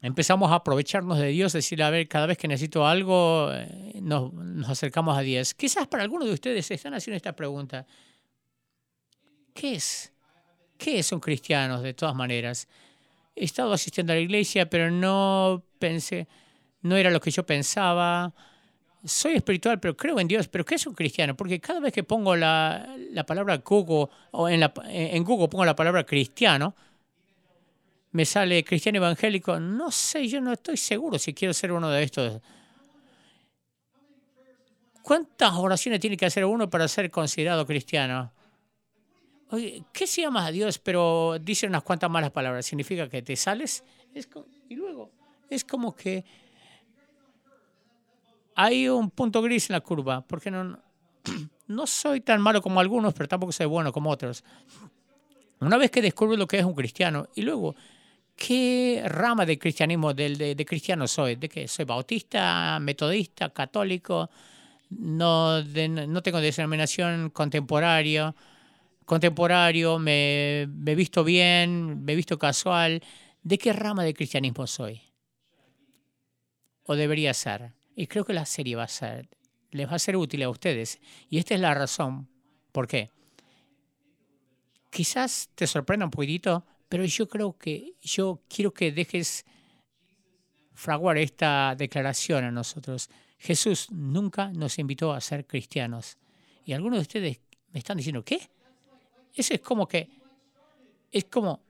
empezamos 0.03 0.51
a 0.51 0.57
aprovecharnos 0.57 1.19
de 1.19 1.29
Dios, 1.29 1.53
decir, 1.53 1.83
a 1.83 1.91
ver, 1.91 2.09
cada 2.09 2.27
vez 2.27 2.39
que 2.39 2.49
necesito 2.49 2.87
algo, 2.87 3.51
eh, 3.53 3.99
nos, 4.01 4.33
acercamos 4.69 5.17
a 5.17 5.21
Dios. 5.21 5.55
Quizás 5.55 5.87
para 5.87 6.03
algunos 6.03 6.27
de 6.27 6.35
ustedes 6.35 6.71
están 6.71 6.95
haciendo 6.95 7.17
esta 7.17 7.35
pregunta. 7.35 7.87
¿Qué 9.55 9.75
es? 9.75 10.13
¿Qué 10.79 10.99
es 10.99 11.13
un 11.13 11.21
cristiano 11.21 11.83
de 11.83 11.93
todas 11.93 12.15
maneras? 12.15 12.67
He 13.37 13.45
estado 13.45 13.73
asistiendo 13.73 14.13
a 14.13 14.17
la 14.17 14.23
iglesia, 14.23 14.69
pero 14.69 14.91
no 14.91 15.63
pensé, 15.79 16.27
no 16.81 16.97
era 16.97 17.11
lo 17.11 17.21
que 17.21 17.31
yo 17.31 17.45
pensaba. 17.45 18.33
Soy 19.05 19.35
espiritual, 19.35 19.81
pero 19.81 19.97
creo 19.97 20.19
en 20.21 20.29
Dios. 20.29 20.49
¿Pero 20.49 20.65
qué 20.65 20.77
es 20.77 20.87
un 20.87 20.95
cristiano? 20.95 21.37
Porque 21.37 21.61
cada 21.61 21.81
vez 21.81 21.93
que 21.93 22.05
pongo 22.05 22.37
la, 22.37 22.95
la 23.11 23.25
palabra 23.25 23.59
Google, 23.59 24.09
o 24.31 24.49
en, 24.49 24.61
la, 24.61 24.73
en 24.87 25.23
Google 25.25 25.49
pongo 25.49 25.65
la 25.65 25.77
palabra 25.77 26.05
cristiano, 26.05 26.75
me 28.13 28.25
sale 28.25 28.65
cristiano 28.65 28.99
evangélico, 28.99 29.59
no 29.61 29.91
sé, 29.91 30.27
yo 30.27 30.41
no 30.41 30.53
estoy 30.53 30.77
seguro 30.77 31.19
si 31.19 31.33
quiero 31.33 31.55
ser 31.55 31.73
uno 31.73 31.89
de 31.91 32.03
estos. 32.03 32.41
¿Cuántas 35.03 35.53
oraciones 35.55 36.01
tiene 36.01 36.17
que 36.17 36.27
hacer 36.27 36.45
uno 36.45 36.69
para 36.69 36.87
ser 36.89 37.11
considerado 37.11 37.67
cristiano? 37.67 38.33
Oye, 39.51 39.85
¿qué 39.93 40.07
si 40.07 40.23
amas 40.23 40.49
a 40.49 40.51
Dios 40.53 40.79
pero 40.79 41.39
dice 41.41 41.67
unas 41.67 41.83
cuantas 41.83 42.11
malas 42.11 42.31
palabras? 42.31 42.67
¿Significa 42.67 43.09
que 43.09 43.23
te 43.23 43.37
sales? 43.37 43.85
y 44.69 44.75
luego, 44.75 45.11
es 45.49 45.65
como 45.65 45.95
que 45.95 46.25
hay 48.55 48.89
un 48.89 49.11
punto 49.11 49.41
gris 49.41 49.71
en 49.71 49.75
la 49.75 49.81
curva, 49.81 50.21
porque 50.23 50.51
no, 50.51 50.79
no 51.69 51.87
soy 51.87 52.21
tan 52.21 52.41
malo 52.41 52.61
como 52.61 52.81
algunos, 52.81 53.15
pero 53.15 53.29
tampoco 53.29 53.53
soy 53.53 53.67
bueno 53.67 53.93
como 53.93 54.11
otros. 54.11 54.45
Una 55.61 55.77
vez 55.77 55.91
que 55.91 56.03
descubro 56.03 56.37
lo 56.37 56.47
que 56.47 56.59
es 56.59 56.65
un 56.65 56.75
cristiano 56.75 57.29
y 57.35 57.43
luego 57.43 57.75
¿Qué 58.41 59.03
rama 59.05 59.45
de 59.45 59.59
cristianismo, 59.59 60.15
de, 60.15 60.55
de, 60.55 60.65
cristiano 60.65 61.07
soy? 61.07 61.37
¿De 61.37 61.47
qué? 61.47 61.69
¿Soy 61.69 61.85
bautista, 61.85 62.79
metodista, 62.81 63.51
católico? 63.51 64.31
No, 64.89 65.63
no 65.63 66.23
tengo 66.23 66.41
denominación 66.41 67.29
contemporánea. 67.29 68.35
Contemporáneo, 69.05 69.99
me, 69.99 70.63
he 70.63 70.95
visto 70.95 71.23
bien, 71.23 72.03
me 72.03 72.15
he 72.15 72.17
visto 72.17 72.39
casual. 72.39 73.03
¿De 73.43 73.59
qué 73.59 73.75
rama 73.75 74.05
de 74.05 74.15
cristianismo 74.15 74.67
soy? 74.67 75.03
O 76.85 76.97
debería 76.97 77.35
ser. 77.35 77.75
Y 77.95 78.07
creo 78.07 78.25
que 78.25 78.33
la 78.33 78.47
serie 78.47 78.75
va 78.75 78.85
a 78.85 78.89
ser, 78.89 79.29
les 79.71 79.87
va 79.87 79.97
a 79.97 79.99
ser 79.99 80.17
útil 80.17 80.43
a 80.45 80.49
ustedes. 80.49 80.99
Y 81.29 81.37
esta 81.37 81.55
es 81.55 81.61
la 81.61 81.75
razón. 81.75 82.27
¿Por 82.73 82.89
qué? 82.89 83.11
Quizás 84.89 85.51
te 85.55 85.67
sorprenda 85.67 86.07
un 86.07 86.11
poquitito, 86.11 86.65
pero 86.91 87.05
yo 87.05 87.29
creo 87.29 87.57
que 87.57 87.95
yo 88.03 88.43
quiero 88.49 88.75
que 88.75 88.91
dejes 88.91 89.47
fraguar 90.75 91.19
esta 91.19 91.77
declaración 91.79 92.43
a 92.43 92.51
nosotros. 92.51 93.09
Jesús 93.39 93.93
nunca 93.93 94.51
nos 94.53 94.77
invitó 94.81 95.13
a 95.13 95.21
ser 95.21 95.47
cristianos. 95.47 96.19
Y 96.65 96.73
algunos 96.73 96.99
de 96.99 97.03
ustedes 97.03 97.41
me 97.73 97.79
están 97.79 97.97
diciendo, 97.97 98.25
¿qué? 98.25 98.51
Eso 99.33 99.55
es 99.55 99.61
como 99.61 99.87
que, 99.87 100.09
es 101.13 101.27
como, 101.27 101.61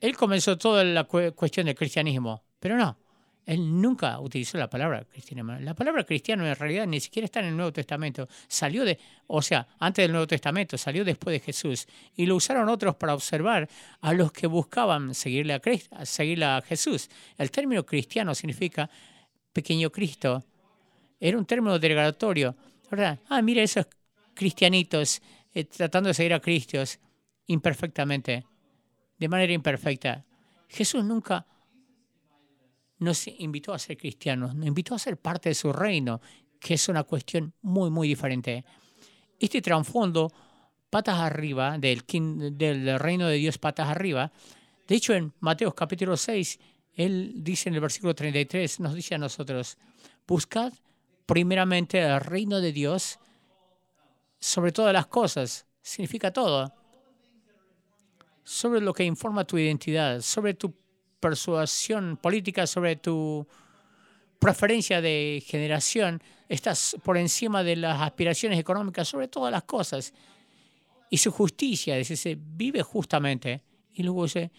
él 0.00 0.16
comenzó 0.16 0.56
toda 0.56 0.84
la 0.84 1.02
cuestión 1.02 1.66
del 1.66 1.74
cristianismo, 1.74 2.44
pero 2.60 2.76
no, 2.76 2.96
él 3.50 3.80
nunca 3.80 4.20
utilizó 4.20 4.58
la 4.58 4.70
palabra 4.70 5.04
cristiano. 5.04 5.58
La 5.58 5.74
palabra 5.74 6.04
cristiano 6.04 6.46
en 6.46 6.54
realidad 6.54 6.86
ni 6.86 7.00
siquiera 7.00 7.24
está 7.24 7.40
en 7.40 7.46
el 7.46 7.56
Nuevo 7.56 7.72
Testamento. 7.72 8.28
Salió 8.46 8.84
de, 8.84 8.96
o 9.26 9.42
sea, 9.42 9.66
antes 9.80 10.04
del 10.04 10.12
Nuevo 10.12 10.28
Testamento, 10.28 10.78
salió 10.78 11.04
después 11.04 11.34
de 11.34 11.40
Jesús. 11.40 11.88
Y 12.14 12.26
lo 12.26 12.36
usaron 12.36 12.68
otros 12.68 12.94
para 12.94 13.12
observar 13.12 13.68
a 14.02 14.12
los 14.12 14.30
que 14.30 14.46
buscaban 14.46 15.16
seguirle 15.16 15.54
a, 15.54 16.06
seguirle 16.06 16.62
Jesús. 16.64 17.10
El 17.36 17.50
término 17.50 17.84
cristiano 17.84 18.36
significa 18.36 18.88
pequeño 19.52 19.90
Cristo. 19.90 20.44
Era 21.18 21.36
un 21.36 21.44
término 21.44 21.76
derogatorio. 21.76 22.54
Ah, 23.28 23.42
mira 23.42 23.64
esos 23.64 23.88
cristianitos 24.32 25.20
eh, 25.52 25.64
tratando 25.64 26.06
de 26.06 26.14
seguir 26.14 26.34
a 26.34 26.40
Cristo 26.40 26.78
imperfectamente, 27.48 28.46
de 29.18 29.28
manera 29.28 29.52
imperfecta. 29.52 30.24
Jesús 30.68 31.04
nunca 31.04 31.44
nos 33.00 33.26
invitó 33.26 33.74
a 33.74 33.78
ser 33.78 33.96
cristianos, 33.96 34.54
nos 34.54 34.66
invitó 34.66 34.94
a 34.94 34.98
ser 34.98 35.16
parte 35.16 35.48
de 35.48 35.54
su 35.54 35.72
reino, 35.72 36.20
que 36.60 36.74
es 36.74 36.88
una 36.88 37.02
cuestión 37.04 37.52
muy, 37.62 37.90
muy 37.90 38.06
diferente. 38.06 38.64
Este 39.38 39.62
trasfondo, 39.62 40.30
patas 40.90 41.18
arriba, 41.18 41.78
del, 41.78 42.04
del 42.56 42.98
reino 42.98 43.26
de 43.26 43.36
Dios, 43.36 43.58
patas 43.58 43.88
arriba, 43.88 44.30
de 44.86 44.94
hecho 44.94 45.14
en 45.14 45.32
Mateo 45.40 45.74
capítulo 45.74 46.16
6, 46.16 46.58
él 46.94 47.32
dice 47.36 47.68
en 47.68 47.76
el 47.76 47.80
versículo 47.80 48.14
33, 48.14 48.80
nos 48.80 48.94
dice 48.94 49.14
a 49.14 49.18
nosotros, 49.18 49.78
buscad 50.26 50.72
primeramente 51.24 52.00
el 52.00 52.20
reino 52.20 52.60
de 52.60 52.72
Dios 52.72 53.18
sobre 54.38 54.72
todas 54.72 54.92
las 54.92 55.06
cosas, 55.06 55.66
significa 55.80 56.32
todo, 56.32 56.74
sobre 58.44 58.80
lo 58.80 58.92
que 58.92 59.04
informa 59.04 59.46
tu 59.46 59.56
identidad, 59.56 60.20
sobre 60.20 60.54
tu 60.54 60.74
persuasión 61.20 62.16
política 62.16 62.66
sobre 62.66 62.96
tu 62.96 63.46
preferencia 64.38 65.00
de 65.00 65.42
generación, 65.46 66.22
estás 66.48 66.96
por 67.04 67.18
encima 67.18 67.62
de 67.62 67.76
las 67.76 68.00
aspiraciones 68.00 68.58
económicas 68.58 69.06
sobre 69.06 69.28
todas 69.28 69.52
las 69.52 69.64
cosas. 69.64 70.12
Y 71.10 71.18
su 71.18 71.30
justicia, 71.30 71.96
dice, 71.96 72.38
vive 72.40 72.82
justamente. 72.82 73.62
Y 73.92 74.02
luego 74.02 74.24
dice, 74.24 74.50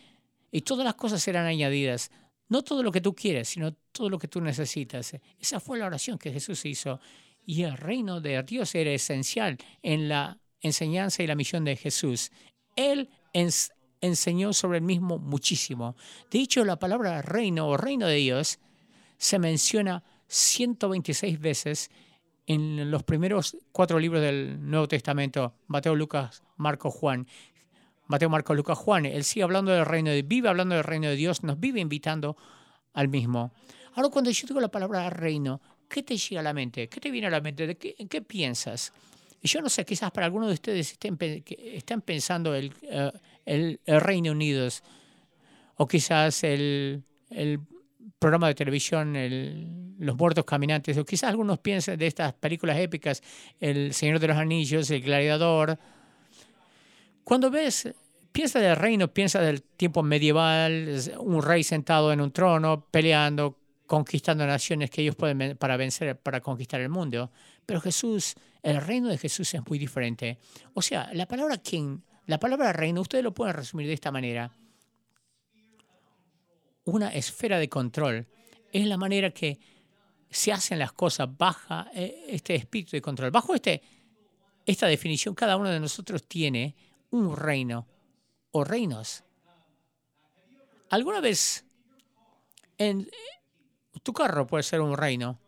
y 0.52 0.62
todas 0.62 0.86
las 0.86 0.96
cosas 0.96 1.22
serán 1.22 1.46
añadidas. 1.46 2.12
No 2.50 2.62
todo 2.64 2.84
lo 2.84 2.92
que 2.92 3.02
tú 3.02 3.16
quieres, 3.16 3.50
sino 3.50 3.74
todo 3.92 4.10
lo 4.10 4.20
que 4.20 4.28
tú 4.28 4.40
necesitas. 4.42 5.14
Esa 5.40 5.60
fue 5.60 5.80
la 5.80 5.88
oración 5.88 6.18
que 6.18 6.32
Jesús 6.32 6.66
hizo. 6.66 7.00
Y 7.46 7.64
el 7.64 7.78
reino 7.78 8.22
de 8.22 8.44
Dios 8.44 8.76
era 8.76 8.92
esencial 8.92 9.58
en 9.82 10.10
la 10.10 10.38
enseñanza 10.60 11.24
y 11.24 11.28
la 11.28 11.36
misión 11.36 11.66
de 11.66 11.76
Jesús. 11.76 12.32
Él 12.76 13.10
enseñó 14.02 14.52
sobre 14.54 14.80
el 14.80 14.84
mismo 14.84 15.20
muchísimo. 15.20 15.96
De 16.30 16.40
hecho, 16.40 16.66
la 16.66 16.78
palabra 16.78 17.22
reino 17.22 17.68
o 17.68 17.78
reino 17.78 18.08
de 18.08 18.16
Dios 18.16 18.60
se 19.18 19.40
menciona 19.40 20.04
126 20.28 21.40
veces 21.40 21.92
en 22.48 22.90
los 22.90 23.04
primeros 23.04 23.58
cuatro 23.72 24.00
libros 24.00 24.22
del 24.22 24.70
Nuevo 24.70 24.88
Testamento, 24.88 25.54
Mateo, 25.68 25.96
Lucas, 25.96 26.44
Marcos, 26.58 26.94
Juan. 26.94 27.28
Mateo, 28.08 28.30
Marcos, 28.30 28.58
Lucas, 28.58 28.78
Juan. 28.78 29.06
Él 29.06 29.24
sigue 29.24 29.44
hablando 29.44 29.72
del 29.72 29.86
reino 29.86 30.12
de 30.12 30.22
vive 30.24 30.50
hablando 30.50 30.76
del 30.76 30.84
reino 30.84 31.08
de 31.08 31.16
Dios, 31.16 31.44
nos 31.44 31.60
vive 31.60 31.80
invitando 31.80 32.36
al 32.94 33.08
mismo. 33.08 33.54
Ahora, 33.94 34.10
cuando 34.10 34.32
yo 34.32 34.48
digo 34.48 34.60
la 34.60 34.70
palabra 34.70 35.10
reino, 35.10 35.62
¿qué 35.88 36.04
te 36.04 36.18
llega 36.18 36.42
a 36.42 36.44
la 36.44 36.54
mente? 36.54 36.90
¿Qué 36.90 37.00
te 37.00 37.12
viene 37.12 37.28
a 37.28 37.30
la 37.30 37.42
mente? 37.42 37.68
¿De 37.68 37.78
qué, 37.78 37.96
¿En 37.98 38.08
qué 38.08 38.22
piensas? 38.22 38.92
Yo 39.44 39.62
no 39.62 39.70
sé, 39.70 39.86
quizás 39.86 40.12
para 40.12 40.26
algunos 40.26 40.50
de 40.50 40.54
ustedes 40.54 40.92
estén, 40.92 41.18
están 41.48 42.02
pensando 42.02 42.54
el, 42.54 42.74
eh, 42.84 43.12
el, 43.46 43.80
Reino 43.86 44.32
Unido 44.32 44.68
o 45.76 45.88
quizás 45.88 46.44
el, 46.44 47.04
el 47.30 47.60
programa 48.20 48.48
de 48.48 48.56
televisión 48.56 49.16
Los 50.00 50.16
Muertos 50.16 50.46
Caminantes, 50.46 50.98
o 50.98 51.06
quizás 51.06 51.30
algunos 51.30 51.60
piensen 51.60 51.98
de 51.98 52.08
estas 52.08 52.34
películas 52.34 52.78
épicas, 52.78 53.22
El 53.60 53.94
Señor 53.94 54.20
de 54.20 54.28
los 54.28 54.38
Anillos, 54.38 54.90
El 54.92 55.02
Gladiador. 55.02 55.80
Cuando 57.24 57.50
ves, 57.50 57.92
piensa 58.32 58.60
del 58.60 58.76
reino, 58.76 59.08
piensa 59.08 59.42
del 59.42 59.64
tiempo 59.64 60.04
medieval, 60.04 61.02
un 61.20 61.42
rey 61.42 61.64
sentado 61.64 62.12
en 62.14 62.22
un 62.22 62.32
trono, 62.32 62.86
peleando, 62.90 63.58
conquistando 63.88 64.46
naciones 64.46 64.90
que 64.90 65.02
ellos 65.02 65.16
pueden 65.16 65.58
para 65.58 65.78
vencer, 65.78 66.18
para 66.18 66.42
conquistar 66.42 66.82
el 66.82 66.90
mundo. 66.90 67.32
Pero 67.66 67.82
Jesús, 67.82 68.36
el 68.64 68.82
reino 68.82 69.10
de 69.10 69.18
Jesús 69.18 69.54
es 69.54 69.62
muy 69.68 69.80
diferente. 69.80 70.38
O 70.74 70.82
sea, 70.82 71.10
la 71.14 71.28
palabra 71.28 71.58
king, 71.58 72.00
la 72.26 72.40
palabra 72.40 72.74
reino, 72.74 73.02
ustedes 73.02 73.24
lo 73.24 73.34
pueden 73.34 73.56
resumir 73.56 73.88
de 73.88 73.94
esta 73.94 74.12
manera 74.12 74.52
una 76.86 77.10
esfera 77.10 77.60
de 77.60 77.70
control. 77.70 78.28
Es 78.72 78.86
la 78.86 78.98
manera 78.98 79.32
que 79.32 79.60
se 80.30 80.52
hacen 80.52 80.80
las 80.80 80.94
cosas 80.94 81.28
baja 81.38 81.90
eh, 81.94 82.26
este 82.30 82.56
espíritu 82.56 82.92
de 82.92 83.02
control. 83.02 83.32
Bajo 83.32 83.54
este, 83.54 83.82
esta 84.66 84.88
definición, 84.88 85.36
cada 85.36 85.58
uno 85.58 85.70
de 85.70 85.80
nosotros 85.80 86.28
tiene 86.28 86.76
un 87.12 87.36
reino 87.36 87.88
o 88.52 88.64
reinos. 88.64 89.24
¿Alguna 90.90 91.22
vez 91.22 91.66
en 92.78 93.10
tu 94.04 94.14
carro 94.14 94.48
puede 94.48 94.64
ser 94.64 94.82
un 94.82 94.96
reino? 94.96 95.40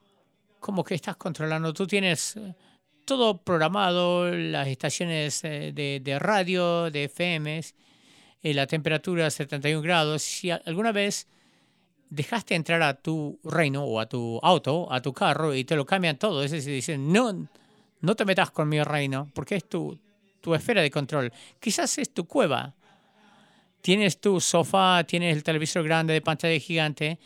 Como 0.60 0.84
que 0.84 0.96
estás 0.96 1.18
controlando, 1.18 1.74
tú 1.74 1.86
tienes 1.86 2.38
eh, 2.38 2.56
todo 3.06 3.38
programado, 3.38 4.32
las 4.32 4.68
estaciones 4.68 5.44
eh, 5.44 5.72
de, 5.74 6.00
de 6.04 6.20
radio, 6.20 6.90
de 6.90 7.06
FMs, 7.06 7.76
eh, 8.42 8.54
la 8.54 8.68
temperatura 8.68 9.30
71 9.30 9.82
grados, 9.82 10.22
si 10.22 10.52
alguna 10.52 10.92
vez 10.92 11.28
dejaste 12.10 12.56
entrar 12.56 12.82
a 12.84 12.94
tu 12.94 13.40
reino 13.44 13.84
o 13.84 14.00
a 14.00 14.08
tu 14.08 14.40
auto, 14.44 14.92
a 14.92 15.02
tu 15.02 15.14
carro 15.14 15.54
y 15.54 15.64
te 15.64 15.76
lo 15.76 15.86
cambian 15.86 16.18
todo, 16.18 16.44
es 16.44 16.52
decir, 16.52 16.74
dicen, 16.74 17.12
no, 17.12 17.48
no 18.02 18.16
te 18.16 18.26
metas 18.26 18.52
con 18.52 18.70
mi 18.70 18.82
reino 18.84 19.30
porque 19.34 19.56
es 19.56 19.68
tu, 19.68 19.98
tu 20.42 20.54
esfera 20.54 20.82
de 20.82 20.92
control. 20.92 21.32
Quizás 21.60 21.98
es 21.98 22.14
tu 22.14 22.26
cueva. 22.26 22.76
Tienes 23.82 24.20
tu 24.20 24.40
sofá, 24.40 25.04
tienes 25.06 25.36
el 25.36 25.44
televisor 25.44 25.84
grande 25.84 26.14
de 26.14 26.22
pantalla 26.22 26.58
gigante. 26.60 27.18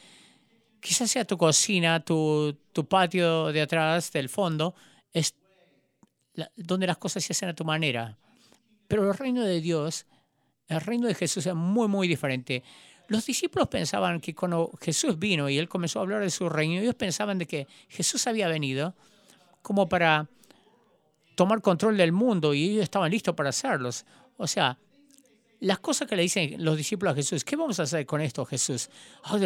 Quizás 0.79 1.11
sea 1.11 1.25
tu 1.25 1.37
cocina, 1.37 1.99
tu, 1.99 2.55
tu 2.71 2.87
patio 2.87 3.51
de 3.51 3.61
atrás, 3.61 4.11
del 4.11 4.29
fondo, 4.29 4.73
es 5.11 5.35
donde 6.55 6.87
las 6.87 6.97
cosas 6.97 7.23
se 7.23 7.33
hacen 7.33 7.49
a 7.49 7.55
tu 7.55 7.65
manera. 7.65 8.17
Pero 8.87 9.09
el 9.09 9.17
reino 9.17 9.43
de 9.43 9.59
Dios 9.59 10.05
el 10.67 10.81
reino 10.81 11.07
de 11.07 11.15
Jesús 11.15 11.45
es 11.45 11.55
muy, 11.55 11.87
muy 11.87 12.07
diferente. 12.07 12.63
Los 13.07 13.25
discípulos 13.25 13.69
pensaban 13.69 14.19
que 14.19 14.35
cuando 14.35 14.71
Jesús 14.81 15.17
vino 15.17 15.49
y 15.49 15.57
él 15.57 15.69
comenzó 15.69 15.99
a 15.99 16.01
hablar 16.01 16.21
de 16.21 16.29
su 16.29 16.49
reino, 16.49 16.81
ellos 16.81 16.95
pensaban 16.95 17.37
de 17.37 17.45
que 17.45 17.67
Jesús 17.87 18.27
había 18.27 18.47
venido 18.49 18.93
como 19.61 19.87
para 19.87 20.29
tomar 21.35 21.61
control 21.61 21.95
del 21.95 22.11
mundo 22.11 22.53
y 22.53 22.71
ellos 22.71 22.83
estaban 22.83 23.11
listos 23.11 23.33
para 23.33 23.49
hacerlos. 23.49 24.05
O 24.35 24.45
sea, 24.45 24.77
las 25.61 25.79
cosas 25.79 26.07
que 26.07 26.17
le 26.17 26.23
dicen 26.23 26.63
los 26.63 26.75
discípulos 26.75 27.13
a 27.13 27.15
Jesús, 27.15 27.45
¿qué 27.45 27.55
vamos 27.55 27.79
a 27.79 27.83
hacer 27.83 28.05
con 28.05 28.19
esto, 28.19 28.45
Jesús? 28.45 28.89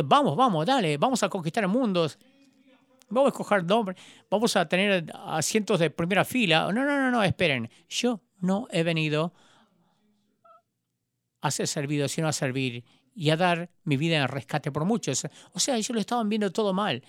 vamos, 0.05 0.35
vamos, 0.35 0.65
dale, 0.65 0.97
vamos 0.97 1.21
a 1.21 1.29
conquistar 1.29 1.63
el 1.63 1.69
mundo. 1.69 2.09
Vamos 3.11 3.27
a 3.27 3.31
escoger 3.31 3.63
nombre, 3.65 3.95
vamos 4.29 4.55
a 4.55 4.67
tener 4.67 5.11
asientos 5.13 5.79
de 5.79 5.89
primera 5.89 6.23
fila. 6.25 6.71
No, 6.71 6.85
no, 6.85 6.97
no, 6.97 7.11
no, 7.11 7.23
esperen. 7.23 7.69
Yo 7.89 8.21
no 8.39 8.67
he 8.71 8.83
venido 8.83 9.33
a 11.41 11.51
ser 11.51 11.67
servido, 11.67 12.07
sino 12.07 12.27
a 12.27 12.33
servir 12.33 12.83
y 13.13 13.29
a 13.29 13.37
dar 13.37 13.69
mi 13.83 13.97
vida 13.97 14.17
en 14.17 14.27
rescate 14.27 14.71
por 14.71 14.85
muchos. 14.85 15.27
O 15.53 15.59
sea, 15.59 15.75
ellos 15.75 15.89
lo 15.89 15.99
estaban 15.99 16.29
viendo 16.29 16.51
todo 16.51 16.73
mal. 16.73 17.03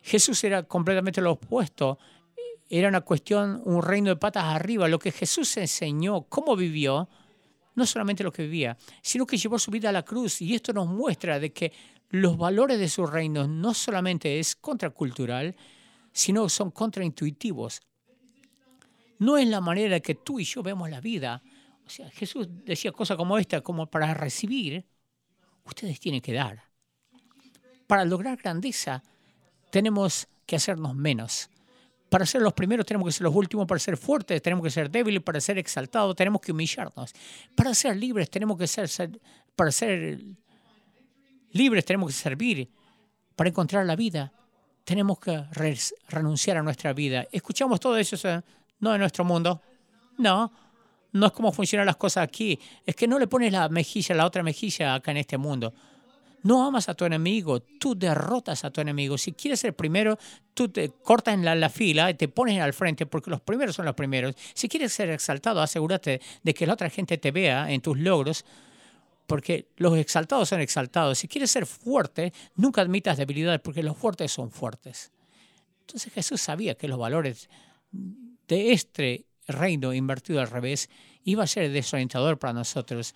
Jesús 0.00 0.42
era 0.44 0.62
completamente 0.62 1.20
lo 1.20 1.32
opuesto. 1.32 1.98
Era 2.70 2.88
una 2.88 3.00
cuestión, 3.00 3.60
un 3.64 3.82
reino 3.82 4.10
de 4.10 4.16
patas 4.16 4.44
arriba. 4.44 4.86
Lo 4.86 4.98
que 4.98 5.10
Jesús 5.10 5.56
enseñó, 5.56 6.22
cómo 6.22 6.54
vivió, 6.54 7.08
no 7.74 7.86
solamente 7.86 8.22
lo 8.22 8.32
que 8.32 8.42
vivía, 8.42 8.76
sino 9.02 9.26
que 9.26 9.36
llevó 9.36 9.58
su 9.58 9.70
vida 9.70 9.88
a 9.88 9.92
la 9.92 10.04
cruz. 10.04 10.40
Y 10.40 10.54
esto 10.54 10.72
nos 10.72 10.86
muestra 10.86 11.40
de 11.40 11.52
que 11.52 11.72
los 12.10 12.36
valores 12.36 12.78
de 12.78 12.88
su 12.88 13.06
reino 13.06 13.46
no 13.46 13.74
solamente 13.74 14.38
es 14.38 14.56
contracultural, 14.56 15.56
sino 16.12 16.48
son 16.48 16.70
contraintuitivos. 16.70 17.80
No 19.18 19.36
es 19.36 19.48
la 19.48 19.60
manera 19.60 20.00
que 20.00 20.14
tú 20.14 20.40
y 20.40 20.44
yo 20.44 20.62
vemos 20.62 20.88
la 20.90 21.00
vida. 21.00 21.42
O 21.86 21.90
sea, 21.90 22.08
Jesús 22.10 22.48
decía 22.64 22.92
cosas 22.92 23.16
como 23.16 23.38
esta, 23.38 23.60
como 23.60 23.90
para 23.90 24.14
recibir, 24.14 24.86
ustedes 25.64 26.00
tienen 26.00 26.20
que 26.20 26.32
dar. 26.32 26.62
Para 27.86 28.04
lograr 28.04 28.36
grandeza, 28.36 29.02
tenemos 29.70 30.28
que 30.46 30.56
hacernos 30.56 30.94
menos. 30.94 31.50
Para 32.08 32.24
ser 32.24 32.40
los 32.40 32.54
primeros 32.54 32.86
tenemos 32.86 33.06
que 33.06 33.12
ser 33.12 33.24
los 33.24 33.34
últimos, 33.34 33.66
para 33.66 33.78
ser 33.78 33.96
fuertes 33.96 34.40
tenemos 34.40 34.64
que 34.64 34.70
ser 34.70 34.90
débiles, 34.90 35.22
para 35.22 35.40
ser 35.40 35.58
exaltados 35.58 36.16
tenemos 36.16 36.40
que 36.40 36.52
humillarnos. 36.52 37.12
Para 37.54 37.74
ser 37.74 37.96
libres 37.96 38.30
tenemos 38.30 38.56
que 38.56 38.66
ser, 38.66 38.88
para 39.54 39.70
ser 39.70 40.20
libres 41.52 41.84
tenemos 41.84 42.08
que 42.08 42.14
servir. 42.14 42.70
Para 43.36 43.50
encontrar 43.50 43.86
la 43.86 43.96
vida 43.96 44.32
tenemos 44.84 45.18
que 45.18 45.44
renunciar 46.08 46.56
a 46.56 46.62
nuestra 46.62 46.92
vida. 46.92 47.26
Escuchamos 47.30 47.78
todo 47.78 47.96
eso, 47.98 48.42
no 48.80 48.94
en 48.94 49.00
nuestro 49.00 49.24
mundo, 49.24 49.60
no, 50.16 50.50
no 51.12 51.26
es 51.26 51.32
como 51.32 51.52
funcionan 51.52 51.86
las 51.86 51.96
cosas 51.96 52.24
aquí. 52.24 52.58
Es 52.84 52.96
que 52.96 53.06
no 53.06 53.18
le 53.18 53.26
pones 53.26 53.52
la 53.52 53.68
mejilla, 53.68 54.14
la 54.14 54.26
otra 54.26 54.42
mejilla 54.42 54.94
acá 54.94 55.10
en 55.10 55.18
este 55.18 55.36
mundo. 55.36 55.72
No 56.42 56.64
amas 56.64 56.88
a 56.88 56.94
tu 56.94 57.04
enemigo, 57.04 57.60
tú 57.60 57.98
derrotas 57.98 58.64
a 58.64 58.70
tu 58.70 58.80
enemigo. 58.80 59.18
Si 59.18 59.32
quieres 59.32 59.60
ser 59.60 59.74
primero, 59.74 60.18
tú 60.54 60.68
te 60.68 60.88
cortas 60.88 61.34
en 61.34 61.44
la, 61.44 61.68
fila 61.68 62.10
y 62.10 62.14
te 62.14 62.28
pones 62.28 62.60
al 62.60 62.72
frente 62.72 63.06
porque 63.06 63.30
los 63.30 63.40
primeros 63.40 63.74
son 63.74 63.84
los 63.84 63.94
primeros. 63.94 64.34
Si 64.54 64.68
quieres 64.68 64.92
ser 64.92 65.10
exaltado, 65.10 65.60
asegúrate 65.60 66.20
de 66.42 66.54
que 66.54 66.66
la 66.66 66.74
otra 66.74 66.90
gente 66.90 67.18
te 67.18 67.32
vea 67.32 67.70
en 67.70 67.80
tus 67.80 67.98
logros 67.98 68.44
porque 69.28 69.68
los 69.76 69.94
exaltados 69.98 70.48
son 70.48 70.60
exaltados. 70.60 71.18
Si 71.18 71.28
quieres 71.28 71.50
ser 71.50 71.66
fuerte, 71.66 72.32
nunca 72.56 72.80
admitas 72.80 73.18
debilidades 73.18 73.60
porque 73.60 73.82
los 73.82 73.94
fuertes 73.94 74.32
son 74.32 74.50
fuertes. 74.50 75.12
Entonces 75.82 76.10
Jesús 76.14 76.40
sabía 76.40 76.76
que 76.76 76.88
los 76.88 76.98
valores 76.98 77.50
de 77.92 78.72
este 78.72 79.26
reino 79.46 79.92
invertido 79.92 80.40
al 80.40 80.48
revés 80.48 80.88
iba 81.24 81.44
a 81.44 81.46
ser 81.46 81.70
desorientador 81.70 82.38
para 82.38 82.54
nosotros. 82.54 83.14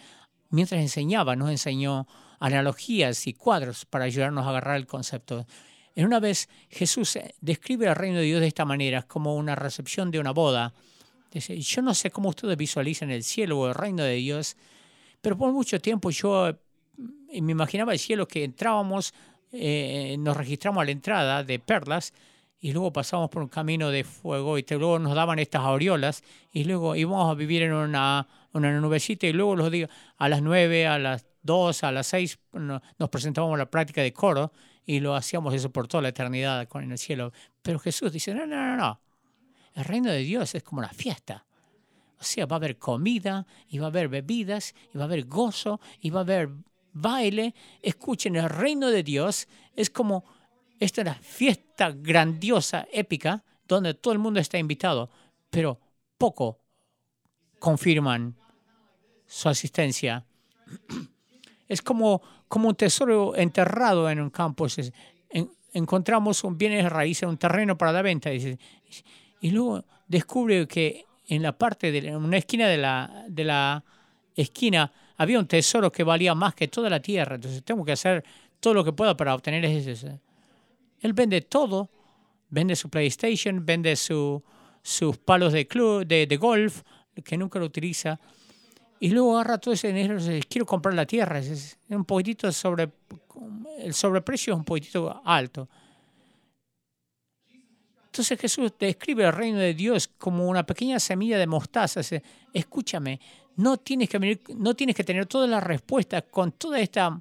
Mientras 0.51 0.83
enseñaba, 0.83 1.35
nos 1.35 1.51
enseñó 1.51 2.07
analogías 2.41 3.27
y 3.27 3.33
cuadros 3.33 3.87
para 3.87 4.05
ayudarnos 4.05 4.45
a 4.45 4.51
agarrar 4.51 4.77
el 4.77 4.87
concepto. 4.87 5.47
En 5.95 6.05
una 6.05 6.21
vez 6.21 6.51
Jesús 6.69 7.19
describe 7.41 7.87
el 7.87 7.97
reino 7.97 8.19
de 8.19 8.25
Dios 8.25 8.41
de 8.43 8.49
esta 8.49 8.67
manera, 8.67 9.03
como 9.03 9.35
una 9.35 9.55
recepción 9.55 10.11
de 10.11 10.21
una 10.21 10.33
boda. 10.33 10.75
Dice, 11.31 11.59
yo 11.59 11.81
no 11.81 11.95
sé 11.95 12.11
cómo 12.11 12.29
ustedes 12.29 12.59
visualizan 12.59 13.11
el 13.11 13.25
cielo 13.25 13.61
o 13.61 13.69
el 13.69 13.75
reino 13.75 14.05
de 14.05 14.17
Dios, 14.17 14.59
pero 15.23 15.39
por 15.39 15.51
mucho 15.53 15.81
tiempo 15.81 16.11
yo 16.11 16.49
eh, 16.49 16.57
me 17.41 17.53
imaginaba 17.53 17.95
el 17.95 17.99
cielo 17.99 18.29
que 18.29 18.45
entrábamos, 18.45 19.15
eh, 19.53 20.17
nos 20.19 20.37
registramos 20.37 20.83
a 20.83 20.85
la 20.85 20.91
entrada 20.91 21.45
de 21.45 21.59
perlas 21.59 22.13
y 22.61 22.73
luego 22.73 22.93
pasamos 22.93 23.31
por 23.31 23.43
un 23.43 23.49
camino 23.49 23.91
de 23.91 24.05
fuego 24.05 24.59
y 24.59 24.65
luego 24.69 24.99
nos 24.99 25.15
daban 25.15 25.39
estas 25.39 25.63
aureolas 25.63 26.23
y 26.53 26.65
luego 26.65 26.95
íbamos 26.95 27.31
a 27.31 27.35
vivir 27.35 27.63
en 27.63 27.73
una, 27.73 28.29
una 28.53 28.79
nubecita 28.81 29.27
y 29.27 29.33
luego 29.33 29.57
los 29.57 29.71
días 29.71 29.89
a 30.19 30.29
las 30.29 30.43
nueve, 30.43 30.87
a 30.87 30.99
las 30.99 31.27
dos, 31.43 31.83
a 31.83 31.91
las 31.91 32.07
seis 32.07 32.39
nos 32.53 33.09
presentábamos 33.11 33.59
la 33.59 33.71
práctica 33.71 34.03
de 34.03 34.13
coro 34.13 34.53
y 34.85 35.01
lo 35.01 35.15
hacíamos 35.15 35.55
eso 35.55 35.71
por 35.71 35.89
toda 35.89 36.03
la 36.03 36.09
eternidad 36.09 36.69
con 36.69 36.91
el 36.91 36.99
cielo. 36.99 37.33
Pero 37.63 37.79
Jesús 37.79 38.13
dice, 38.13 38.35
no, 38.35 38.47
no, 38.47 38.57
no, 38.57 38.77
no. 38.77 39.01
El 39.75 39.85
reino 39.85 40.11
de 40.11 40.19
Dios 40.19 40.55
es 40.55 40.63
como 40.63 40.81
una 40.81 40.91
fiesta. 40.91 41.45
O 42.23 42.25
sea, 42.25 42.47
va 42.47 42.55
a 42.55 42.59
haber 42.59 42.79
comida, 42.79 43.45
y 43.69 43.79
va 43.79 43.87
a 43.87 43.89
haber 43.89 44.07
bebidas, 44.07 44.77
y 44.95 44.97
va 44.97 45.03
a 45.03 45.07
haber 45.07 45.25
gozo, 45.25 45.81
y 46.01 46.11
va 46.11 46.21
a 46.21 46.23
haber 46.23 46.51
baile. 46.93 47.53
Escuchen, 47.83 48.37
el 48.37 48.49
reino 48.49 48.91
de 48.91 49.03
Dios 49.03 49.49
es 49.75 49.91
como 49.91 50.25
esta 50.79 51.15
fiesta 51.15 51.91
grandiosa, 51.91 52.87
épica, 52.93 53.43
donde 53.67 53.95
todo 53.95 54.13
el 54.13 54.21
mundo 54.21 54.39
está 54.39 54.57
invitado, 54.57 55.11
pero 55.51 55.81
poco 56.17 56.61
confirman 57.59 58.37
su 59.27 59.49
asistencia. 59.49 60.25
Es 61.67 61.83
como, 61.83 62.23
como 62.47 62.69
un 62.69 62.77
tesoro 62.77 63.35
enterrado 63.35 64.09
en 64.09 64.21
un 64.21 64.31
campo. 64.31 64.69
encontramos 65.73 66.45
un 66.45 66.57
bien 66.57 66.89
raíz 66.89 67.25
en 67.25 67.31
un 67.31 67.37
terreno 67.37 67.77
para 67.77 67.91
la 67.91 68.03
venta. 68.03 68.31
Y 68.33 69.51
luego 69.51 69.85
descubre 70.07 70.69
que 70.69 71.05
en 71.27 71.43
la 71.43 71.57
parte 71.57 71.93
de 71.93 72.17
una 72.17 72.37
esquina 72.37 72.69
de 72.69 72.79
la, 72.79 73.25
de 73.29 73.45
la 73.45 73.85
esquina 74.35 74.93
había 75.17 75.39
un 75.39 75.47
tesoro 75.47 75.93
que 75.93 76.05
valía 76.05 76.35
más 76.35 76.55
que 76.55 76.69
toda 76.69 76.91
la 76.91 77.01
tierra. 77.01 77.37
Entonces 77.37 77.63
tengo 77.63 77.85
que 77.85 77.93
hacer 77.93 78.25
todo 78.61 78.75
lo 78.75 78.85
que 78.85 78.93
pueda 78.93 79.17
para 79.17 79.35
obtener 79.35 79.65
ese. 79.65 80.21
Él 81.01 81.13
vende 81.13 81.43
todo. 81.43 81.91
Vende 82.51 82.77
su 82.77 82.91
PlayStation, 82.91 83.65
vende 83.65 83.97
su, 83.97 84.43
sus 84.83 85.17
palos 85.17 85.55
de, 85.55 85.67
club, 85.67 86.05
de, 86.07 86.27
de 86.27 86.37
golf, 86.37 86.83
que 87.25 87.39
nunca 87.39 87.59
lo 87.59 87.65
utiliza 87.65 88.21
y 89.03 89.11
luego 89.11 89.35
agarra 89.35 89.59
todo 89.59 89.75
ese 89.75 89.89
dinero 89.89 90.15
y 90.15 90.19
dice, 90.19 90.41
quiero 90.49 90.65
comprar 90.65 90.95
la 90.95 91.05
tierra. 91.05 91.41
Es 91.41 91.77
un 91.89 92.05
poquitito 92.05 92.53
sobre, 92.53 92.89
el 93.81 93.95
sobreprecio 93.95 94.53
es 94.53 94.59
un 94.59 94.65
poquitito 94.65 95.21
alto. 95.25 95.69
Entonces 98.13 98.39
Jesús 98.39 98.75
describe 98.79 99.25
el 99.25 99.33
reino 99.33 99.59
de 99.59 99.73
Dios 99.73 100.07
como 100.07 100.47
una 100.47 100.67
pequeña 100.67 101.01
semilla 101.01 101.39
de 101.39 101.47
mostaza. 101.47 102.03
Escúchame, 102.53 103.19
no 103.57 103.79
tienes 103.79 104.11
que, 104.11 105.03
tener 105.03 105.25
todas 105.25 105.49
las 105.49 105.65
respuestas 105.65 106.25
con 106.31 106.53
toda 106.53 106.79
esta 106.79 107.19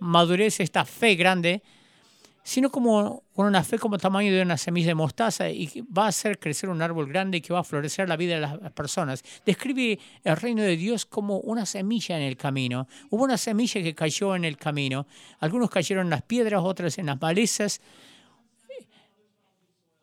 madurez, 0.00 0.60
esta 0.60 0.84
fe 0.84 1.14
grande 1.14 1.62
sino 2.46 2.70
como 2.70 3.22
una 3.36 3.64
fe 3.64 3.78
como 3.78 3.96
tamaño 3.96 4.30
de 4.30 4.42
una 4.42 4.58
semilla 4.58 4.88
de 4.88 4.94
mostaza 4.94 5.48
y 5.48 5.80
va 5.80 6.04
a 6.04 6.08
hacer 6.08 6.38
crecer 6.38 6.68
un 6.68 6.82
árbol 6.82 7.06
grande 7.06 7.40
que 7.40 7.54
va 7.54 7.60
a 7.60 7.64
florecer 7.64 8.06
la 8.06 8.18
vida 8.18 8.34
de 8.34 8.42
las 8.42 8.70
personas. 8.72 9.24
Describe 9.46 9.98
el 10.22 10.36
reino 10.36 10.62
de 10.62 10.76
Dios 10.76 11.06
como 11.06 11.38
una 11.38 11.64
semilla 11.64 12.18
en 12.18 12.22
el 12.22 12.36
camino. 12.36 12.86
Hubo 13.08 13.24
una 13.24 13.38
semilla 13.38 13.82
que 13.82 13.94
cayó 13.94 14.36
en 14.36 14.44
el 14.44 14.58
camino. 14.58 15.06
Algunos 15.40 15.70
cayeron 15.70 16.08
en 16.08 16.10
las 16.10 16.20
piedras, 16.20 16.60
otras 16.62 16.98
en 16.98 17.06
las 17.06 17.18
malezas. 17.18 17.80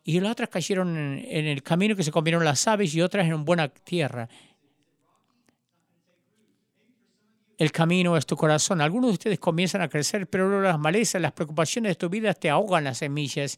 Y 0.04 0.18
las 0.20 0.32
otras 0.32 0.48
cayeron 0.48 0.96
en 0.96 1.46
el 1.46 1.62
camino 1.62 1.94
que 1.94 2.02
se 2.02 2.10
comieron 2.10 2.44
las 2.44 2.66
aves 2.66 2.94
y 2.94 3.02
otras 3.02 3.28
en 3.28 3.44
buena 3.44 3.68
tierra 3.68 4.28
el 7.62 7.70
camino 7.70 8.16
es 8.16 8.26
tu 8.26 8.36
corazón. 8.36 8.80
Algunos 8.80 9.10
de 9.10 9.12
ustedes 9.12 9.38
comienzan 9.38 9.82
a 9.82 9.88
crecer, 9.88 10.26
pero 10.26 10.60
las 10.60 10.80
malezas, 10.80 11.22
las 11.22 11.30
preocupaciones 11.30 11.90
de 11.90 11.94
tu 11.94 12.08
vida 12.08 12.34
te 12.34 12.50
ahogan 12.50 12.82
las 12.82 12.98
semillas. 12.98 13.56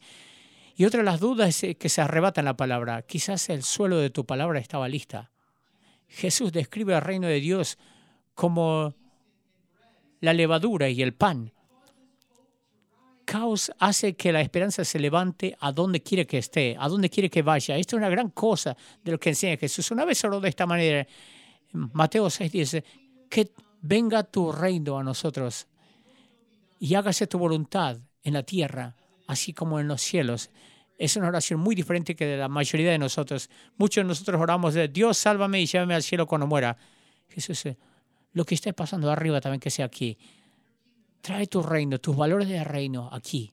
Y 0.76 0.84
otra 0.84 1.02
las 1.02 1.20
dudas 1.20 1.64
es 1.64 1.76
que 1.76 1.88
se 1.88 2.02
arrebatan 2.02 2.44
la 2.44 2.54
palabra. 2.54 3.00
Quizás 3.00 3.48
el 3.48 3.62
suelo 3.62 3.96
de 3.96 4.10
tu 4.10 4.26
palabra 4.26 4.60
estaba 4.60 4.88
lista. 4.88 5.30
Jesús 6.06 6.52
describe 6.52 6.94
el 6.94 7.00
reino 7.00 7.28
de 7.28 7.40
Dios 7.40 7.78
como 8.34 8.94
la 10.20 10.34
levadura 10.34 10.90
y 10.90 11.00
el 11.00 11.14
pan. 11.14 11.53
Caos 13.24 13.72
hace 13.78 14.14
que 14.14 14.32
la 14.32 14.40
esperanza 14.40 14.84
se 14.84 14.98
levante 14.98 15.56
a 15.60 15.72
donde 15.72 16.02
quiere 16.02 16.26
que 16.26 16.38
esté, 16.38 16.76
a 16.78 16.88
donde 16.88 17.10
quiere 17.10 17.30
que 17.30 17.42
vaya. 17.42 17.76
Esto 17.76 17.96
es 17.96 17.98
una 17.98 18.08
gran 18.08 18.30
cosa 18.30 18.76
de 19.02 19.12
lo 19.12 19.18
que 19.18 19.30
enseña 19.30 19.56
Jesús. 19.56 19.90
Una 19.90 20.04
vez 20.04 20.22
habló 20.24 20.40
de 20.40 20.48
esta 20.48 20.66
manera. 20.66 21.06
Mateo 21.72 22.30
6 22.30 22.52
dice, 22.52 22.84
que 23.28 23.50
venga 23.80 24.22
tu 24.22 24.52
reino 24.52 24.98
a 24.98 25.02
nosotros 25.02 25.66
y 26.78 26.94
hágase 26.94 27.26
tu 27.26 27.38
voluntad 27.38 27.98
en 28.22 28.34
la 28.34 28.42
tierra, 28.42 28.94
así 29.26 29.52
como 29.52 29.80
en 29.80 29.88
los 29.88 30.00
cielos. 30.00 30.50
Es 30.98 31.16
una 31.16 31.28
oración 31.28 31.60
muy 31.60 31.74
diferente 31.74 32.14
que 32.14 32.26
de 32.26 32.36
la 32.36 32.48
mayoría 32.48 32.90
de 32.90 32.98
nosotros. 32.98 33.50
Muchos 33.76 34.04
de 34.04 34.08
nosotros 34.08 34.40
oramos 34.40 34.74
de 34.74 34.88
Dios, 34.88 35.18
sálvame 35.18 35.60
y 35.60 35.66
llévame 35.66 35.94
al 35.94 36.02
cielo 36.02 36.26
cuando 36.26 36.46
muera. 36.46 36.76
Jesús, 37.28 37.64
lo 38.32 38.44
que 38.44 38.54
esté 38.54 38.72
pasando 38.72 39.10
arriba 39.10 39.40
también 39.40 39.60
que 39.60 39.70
sea 39.70 39.86
aquí. 39.86 40.16
Trae 41.24 41.46
tu 41.46 41.62
reino, 41.62 41.98
tus 41.98 42.14
valores 42.14 42.46
de 42.48 42.62
reino 42.62 43.08
aquí. 43.10 43.50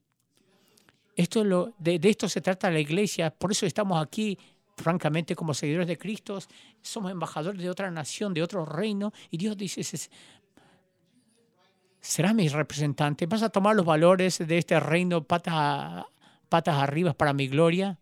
Esto 1.16 1.46
lo, 1.46 1.74
de, 1.80 2.00
de 2.00 2.10
esto 2.10 2.28
se 2.28 2.42
trata 2.42 2.70
la 2.70 2.82
iglesia, 2.82 3.32
por 3.32 3.54
eso 3.54 3.66
estamos 3.66 4.04
aquí 4.04 4.38
francamente, 4.76 5.38
como 5.38 5.54
seguidores 5.54 5.88
de 5.88 5.98
Cristo, 5.98 6.38
somos 6.82 7.12
embajadores 7.12 7.62
de 7.62 7.70
otra 7.70 7.90
nación, 7.90 8.34
de 8.34 8.44
otro 8.44 8.66
reino, 8.66 9.14
y 9.30 9.38
Dios 9.38 9.56
dice, 9.56 9.82
será 12.02 12.34
mi 12.34 12.50
representante, 12.50 13.26
vas 13.26 13.42
a 13.42 13.50
tomar 13.50 13.74
los 13.74 13.86
valores 13.86 14.40
de 14.46 14.58
este 14.58 14.78
reino 14.82 15.24
patas, 15.24 16.04
patas 16.50 16.76
arriba 16.76 17.14
para 17.14 17.32
mi 17.32 17.48
gloria. 17.48 17.98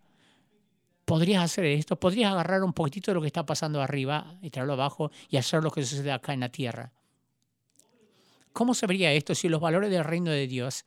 Podrías 1.05 1.43
hacer 1.43 1.65
esto, 1.65 1.99
podrías 1.99 2.31
agarrar 2.31 2.63
un 2.63 2.73
poquitito 2.73 3.11
de 3.11 3.15
lo 3.15 3.21
que 3.21 3.27
está 3.27 3.45
pasando 3.45 3.81
arriba 3.83 4.35
y 4.41 4.49
traerlo 4.49 4.73
abajo 4.73 5.11
y 5.29 5.37
hacer 5.37 5.63
lo 5.63 5.69
que 5.69 5.83
sucede 5.83 6.11
acá 6.11 6.33
en 6.33 6.39
la 6.39 6.49
tierra. 6.49 6.91
¿Cómo 8.53 8.73
se 8.73 8.85
esto 9.15 9.35
si 9.35 9.49
los 9.49 9.61
valores 9.61 9.89
del 9.89 10.03
reino 10.03 10.31
de 10.31 10.47
Dios 10.47 10.85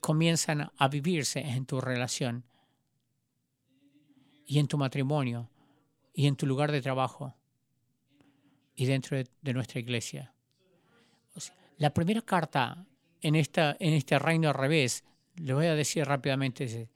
comienzan 0.00 0.70
a 0.76 0.88
vivirse 0.88 1.40
en 1.40 1.66
tu 1.66 1.80
relación? 1.80 2.44
y 4.46 4.58
en 4.58 4.68
tu 4.68 4.78
matrimonio 4.78 5.50
y 6.14 6.26
en 6.26 6.36
tu 6.36 6.46
lugar 6.46 6.72
de 6.72 6.80
trabajo 6.80 7.34
y 8.74 8.86
dentro 8.86 9.16
de, 9.16 9.54
nuestra 9.54 9.80
iglesia. 9.80 10.32
la 11.78 11.92
primera 11.92 12.22
carta 12.22 12.86
en, 13.20 13.34
esta, 13.34 13.76
en 13.80 13.94
este 13.94 14.18
reino 14.18 14.48
al 14.48 14.54
revés, 14.54 15.04
le 15.36 15.52
voy 15.52 15.66
a 15.66 15.74
decir 15.74 16.04
rápidamente, 16.04 16.88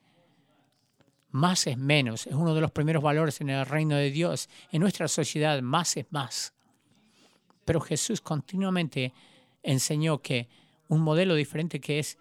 más 1.31 1.67
es 1.67 1.77
menos, 1.77 2.27
es 2.27 2.33
uno 2.33 2.55
de 2.55 2.61
los 2.61 2.71
primeros 2.71 3.03
valores 3.03 3.41
en 3.41 3.49
el 3.49 3.65
reino 3.65 3.95
de 3.95 4.11
Dios. 4.11 4.49
En 4.71 4.81
nuestra 4.81 5.07
sociedad, 5.07 5.61
más 5.61 5.97
es 5.97 6.05
más. 6.11 6.53
Pero 7.65 7.79
Jesús 7.79 8.21
continuamente 8.21 9.13
enseñó 9.63 10.21
que 10.21 10.49
un 10.87 11.01
modelo 11.01 11.35
diferente 11.35 11.79
que 11.79 11.99
es 11.99 12.17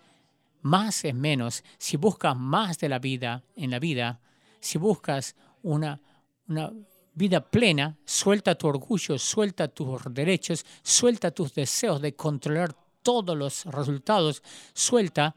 más 0.62 1.04
es 1.04 1.14
menos. 1.14 1.64
Si 1.78 1.96
buscas 1.96 2.36
más 2.36 2.78
de 2.78 2.88
la 2.88 2.98
vida 2.98 3.42
en 3.56 3.70
la 3.70 3.78
vida, 3.78 4.20
si 4.60 4.78
buscas 4.78 5.36
una, 5.62 6.00
una 6.48 6.72
vida 7.14 7.40
plena, 7.40 7.98
suelta 8.04 8.54
tu 8.54 8.68
orgullo, 8.68 9.18
suelta 9.18 9.68
tus 9.68 10.02
derechos, 10.10 10.64
suelta 10.82 11.30
tus 11.30 11.54
deseos 11.54 12.00
de 12.00 12.14
controlar 12.14 12.74
todos 13.02 13.36
los 13.36 13.64
resultados, 13.66 14.42
suelta 14.72 15.34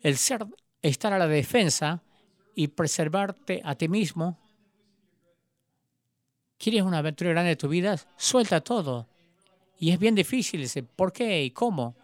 el 0.00 0.16
ser, 0.16 0.46
estar 0.82 1.12
a 1.12 1.18
la 1.18 1.26
defensa 1.26 2.02
y 2.54 2.68
preservarte 2.68 3.60
a 3.64 3.74
ti 3.74 3.88
mismo. 3.88 4.38
¿Quieres 6.58 6.82
una 6.82 6.98
aventura 6.98 7.30
grande 7.30 7.50
de 7.50 7.56
tu 7.56 7.68
vida? 7.68 7.96
Suelta 8.16 8.60
todo. 8.60 9.09
Y 9.80 9.92
es 9.92 9.98
bien 9.98 10.14
difícil, 10.14 10.68
¿por 10.94 11.10
qué 11.10 11.42
y 11.42 11.52
cómo? 11.52 11.96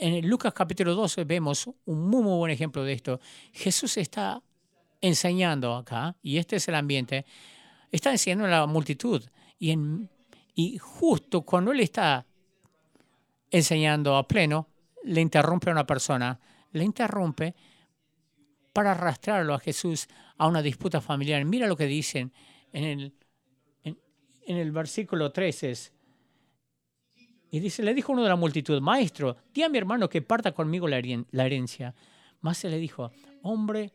En 0.00 0.28
Lucas 0.28 0.52
capítulo 0.52 0.94
12 0.94 1.24
vemos 1.24 1.66
un 1.86 2.10
muy, 2.10 2.22
muy 2.22 2.36
buen 2.36 2.52
ejemplo 2.52 2.84
de 2.84 2.92
esto. 2.92 3.20
Jesús 3.54 3.96
está 3.96 4.42
enseñando 5.00 5.74
acá, 5.74 6.14
y 6.22 6.36
este 6.36 6.56
es 6.56 6.68
el 6.68 6.74
ambiente, 6.74 7.24
está 7.90 8.10
enseñando 8.10 8.44
a 8.44 8.48
la 8.48 8.66
multitud. 8.66 9.24
Y, 9.58 9.70
en, 9.70 10.10
y 10.54 10.76
justo 10.76 11.40
cuando 11.40 11.72
él 11.72 11.80
está 11.80 12.26
enseñando 13.50 14.14
a 14.14 14.28
pleno, 14.28 14.68
le 15.04 15.22
interrumpe 15.22 15.70
a 15.70 15.72
una 15.72 15.86
persona, 15.86 16.38
le 16.72 16.84
interrumpe 16.84 17.54
para 18.74 18.90
arrastrarlo 18.90 19.54
a 19.54 19.58
Jesús 19.58 20.06
a 20.36 20.46
una 20.46 20.60
disputa 20.60 21.00
familiar. 21.00 21.42
Mira 21.46 21.66
lo 21.66 21.78
que 21.78 21.86
dicen 21.86 22.30
en 22.74 22.84
el, 22.84 23.14
en, 23.84 23.96
el 24.58 24.70
versículo 24.70 25.32
13. 25.32 25.95
Y 27.56 27.60
dice, 27.60 27.82
le 27.82 27.94
dijo 27.94 28.12
uno 28.12 28.22
de 28.22 28.28
la 28.28 28.36
multitud, 28.36 28.78
maestro, 28.82 29.34
di 29.54 29.62
a 29.62 29.70
mi 29.70 29.78
hermano 29.78 30.10
que 30.10 30.20
parta 30.20 30.52
conmigo 30.52 30.86
la, 30.86 30.98
herencia. 30.98 31.94
Más 32.42 32.58
se 32.58 32.68
le 32.68 32.78
dijo, 32.78 33.10
hombre 33.40 33.92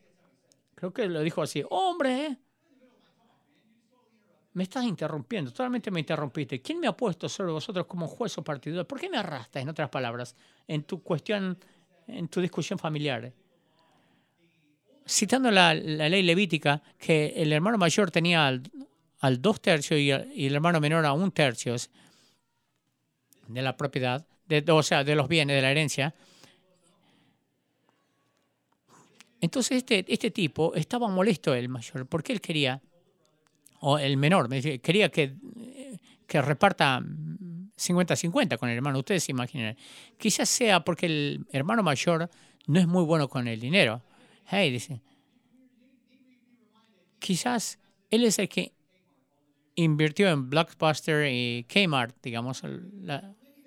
Creo 0.74 0.92
que 0.92 1.06
lo 1.06 1.20
dijo 1.20 1.42
así, 1.42 1.62
hombre, 1.70 2.38
me 4.54 4.64
estás 4.64 4.84
interrumpiendo, 4.84 5.52
totalmente 5.52 5.92
me 5.92 6.00
interrumpiste. 6.00 6.60
¿Quién 6.60 6.80
me 6.80 6.88
ha 6.88 6.96
puesto 6.96 7.28
sobre 7.28 7.52
vosotros 7.52 7.86
como 7.86 8.08
juez 8.08 8.36
o 8.38 8.42
partidor? 8.42 8.84
¿Por 8.84 8.98
qué 8.98 9.08
me 9.08 9.16
arrastras, 9.16 9.62
en 9.62 9.68
otras 9.68 9.90
palabras, 9.90 10.34
en 10.66 10.82
tu 10.82 11.00
cuestión, 11.00 11.56
en 12.08 12.26
tu 12.26 12.40
discusión 12.40 12.80
familiar? 12.80 13.32
Citando 15.06 15.52
la, 15.52 15.72
ley 15.72 16.24
levítica, 16.24 16.82
que 16.98 17.32
el 17.36 17.52
hermano 17.52 17.78
mayor 17.78 18.10
tenía 18.10 18.48
al, 18.48 19.40
dos 19.40 19.60
tercios 19.60 20.00
y, 20.00 20.10
el 20.10 20.54
hermano 20.56 20.80
menor 20.80 21.06
a 21.06 21.12
un 21.12 21.30
tercio 21.30 21.76
de 23.48 23.62
la 23.62 23.76
propiedad, 23.76 24.26
de, 24.46 24.64
o 24.70 24.82
sea, 24.82 25.04
de 25.04 25.14
los 25.14 25.28
bienes, 25.28 25.56
de 25.56 25.62
la 25.62 25.70
herencia, 25.70 26.14
Entonces 29.42 29.78
este, 29.78 30.04
este 30.06 30.30
tipo 30.30 30.72
estaba 30.76 31.08
molesto, 31.08 31.52
el 31.52 31.68
mayor, 31.68 32.06
porque 32.06 32.32
él 32.32 32.40
quería, 32.40 32.80
o 33.80 33.98
el 33.98 34.16
menor, 34.16 34.48
quería 34.80 35.10
que, 35.10 35.34
que 36.28 36.40
reparta 36.40 37.00
50-50 37.00 38.56
con 38.56 38.68
el 38.68 38.76
hermano. 38.76 39.00
Ustedes 39.00 39.24
se 39.24 39.32
imaginan. 39.32 39.76
Quizás 40.16 40.48
sea 40.48 40.84
porque 40.84 41.06
el 41.06 41.46
hermano 41.50 41.82
mayor 41.82 42.30
no 42.68 42.78
es 42.78 42.86
muy 42.86 43.02
bueno 43.02 43.28
con 43.28 43.48
el 43.48 43.58
dinero. 43.58 44.00
Hey, 44.46 44.70
dice. 44.70 45.02
Quizás 47.18 47.80
él 48.10 48.24
es 48.24 48.38
el 48.38 48.48
que 48.48 48.72
invirtió 49.74 50.28
en 50.28 50.50
Blockbuster 50.50 51.28
y 51.30 51.64
Kmart, 51.64 52.16
digamos, 52.22 52.62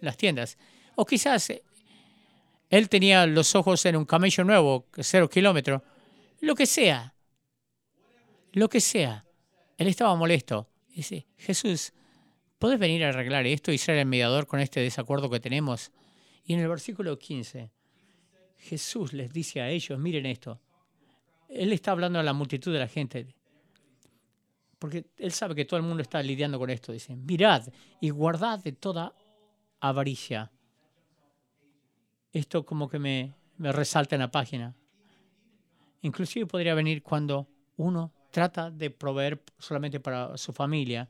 las 0.01 0.17
tiendas. 0.17 0.57
O 0.95 1.05
quizás 1.05 1.51
él 2.69 2.89
tenía 2.89 3.25
los 3.25 3.55
ojos 3.55 3.85
en 3.85 3.95
un 3.95 4.05
camello 4.05 4.43
nuevo, 4.43 4.87
cero 4.97 5.29
kilómetros. 5.29 5.81
Lo 6.41 6.55
que 6.55 6.65
sea. 6.65 7.13
Lo 8.53 8.69
que 8.69 8.81
sea. 8.81 9.25
Él 9.77 9.87
estaba 9.87 10.15
molesto. 10.15 10.69
Dice, 10.87 11.27
Jesús, 11.37 11.93
¿puedes 12.57 12.79
venir 12.79 13.03
a 13.03 13.09
arreglar 13.09 13.45
esto 13.45 13.71
y 13.71 13.77
ser 13.77 13.97
el 13.97 14.05
mediador 14.05 14.47
con 14.47 14.59
este 14.59 14.79
desacuerdo 14.79 15.29
que 15.29 15.39
tenemos? 15.39 15.91
Y 16.45 16.53
en 16.53 16.61
el 16.61 16.67
versículo 16.67 17.17
15, 17.17 17.71
Jesús 18.57 19.13
les 19.13 19.31
dice 19.31 19.61
a 19.61 19.69
ellos, 19.69 19.99
miren 19.99 20.25
esto. 20.25 20.61
Él 21.49 21.73
está 21.73 21.91
hablando 21.91 22.19
a 22.19 22.23
la 22.23 22.33
multitud 22.33 22.71
de 22.71 22.79
la 22.79 22.87
gente. 22.87 23.34
Porque 24.85 25.07
él 25.17 25.31
sabe 25.31 25.55
que 25.55 25.65
todo 25.65 25.77
el 25.77 25.83
mundo 25.83 26.03
está 26.03 26.21
lidiando 26.21 26.59
con 26.59 26.69
esto. 26.69 26.91
Dice, 26.91 27.15
mirad 27.15 27.63
y 27.99 28.11
guardad 28.11 28.59
de 28.59 28.71
toda 28.71 29.15
avaricia 29.79 30.51
esto 32.31 32.63
como 32.67 32.87
que 32.87 32.99
me, 32.99 33.33
resalta 33.57 34.15
en 34.15 34.19
la 34.21 34.29
página. 34.29 34.75
Inclusive 36.03 36.45
podría 36.45 36.75
venir 36.75 37.01
cuando 37.01 37.47
uno 37.77 38.13
trata 38.29 38.69
de 38.69 38.91
proveer 38.91 39.41
solamente 39.57 39.99
para 39.99 40.37
su 40.37 40.53
familia. 40.53 41.09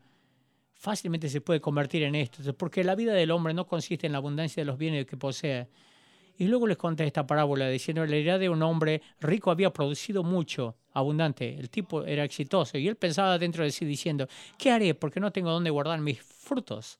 Fácilmente 0.71 1.27
se 1.27 1.41
puede 1.41 1.59
convertir 1.59 2.03
en 2.03 2.15
esto, 2.15 2.41
porque 2.55 2.81
la 2.81 2.95
vida 2.95 3.11
del 3.11 3.31
hombre 3.31 3.53
no 3.53 3.67
consiste 3.67 4.07
en 4.07 4.13
la 4.13 4.19
abundancia 4.19 4.61
de 4.61 4.65
los 4.65 4.77
bienes 4.77 5.05
que 5.05 5.17
posee. 5.17 5.67
Y 6.37 6.47
luego 6.47 6.67
les 6.67 6.77
conté 6.77 7.05
esta 7.05 7.25
parábola 7.25 7.69
diciendo 7.69 8.05
la 8.05 8.17
idea 8.17 8.37
de 8.37 8.49
un 8.49 8.61
hombre 8.61 9.01
rico 9.21 9.51
había 9.51 9.71
producido 9.71 10.23
mucho, 10.23 10.75
abundante. 10.93 11.57
El 11.57 11.69
tipo 11.69 12.03
era 12.03 12.23
exitoso 12.23 12.77
y 12.77 12.87
él 12.87 12.95
pensaba 12.95 13.37
dentro 13.37 13.63
de 13.63 13.71
sí 13.71 13.85
diciendo, 13.85 14.27
¿qué 14.57 14.71
haré? 14.71 14.95
Porque 14.95 15.19
no 15.19 15.31
tengo 15.31 15.51
dónde 15.51 15.69
guardar 15.69 15.99
mis 16.01 16.21
frutos. 16.21 16.99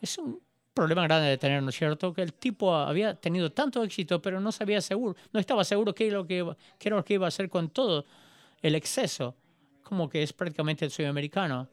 Es 0.00 0.16
un 0.18 0.40
problema 0.72 1.02
grande 1.04 1.28
de 1.28 1.38
tener, 1.38 1.62
¿no 1.62 1.68
es 1.68 1.76
cierto? 1.76 2.12
Que 2.12 2.22
el 2.22 2.32
tipo 2.34 2.74
había 2.74 3.14
tenido 3.14 3.52
tanto 3.52 3.82
éxito, 3.82 4.20
pero 4.20 4.40
no 4.40 4.50
sabía 4.50 4.80
seguro, 4.80 5.16
no 5.32 5.38
estaba 5.38 5.64
seguro 5.64 5.94
qué, 5.94 6.10
lo 6.10 6.26
que, 6.26 6.44
qué 6.78 6.88
era 6.88 6.96
lo 6.96 7.04
que 7.04 7.14
iba 7.14 7.26
a 7.26 7.28
hacer 7.28 7.48
con 7.48 7.70
todo 7.70 8.04
el 8.60 8.74
exceso, 8.74 9.36
como 9.82 10.08
que 10.08 10.22
es 10.22 10.32
prácticamente 10.32 10.84
el 10.84 10.90
sueño 10.90 11.10
americano. 11.10 11.68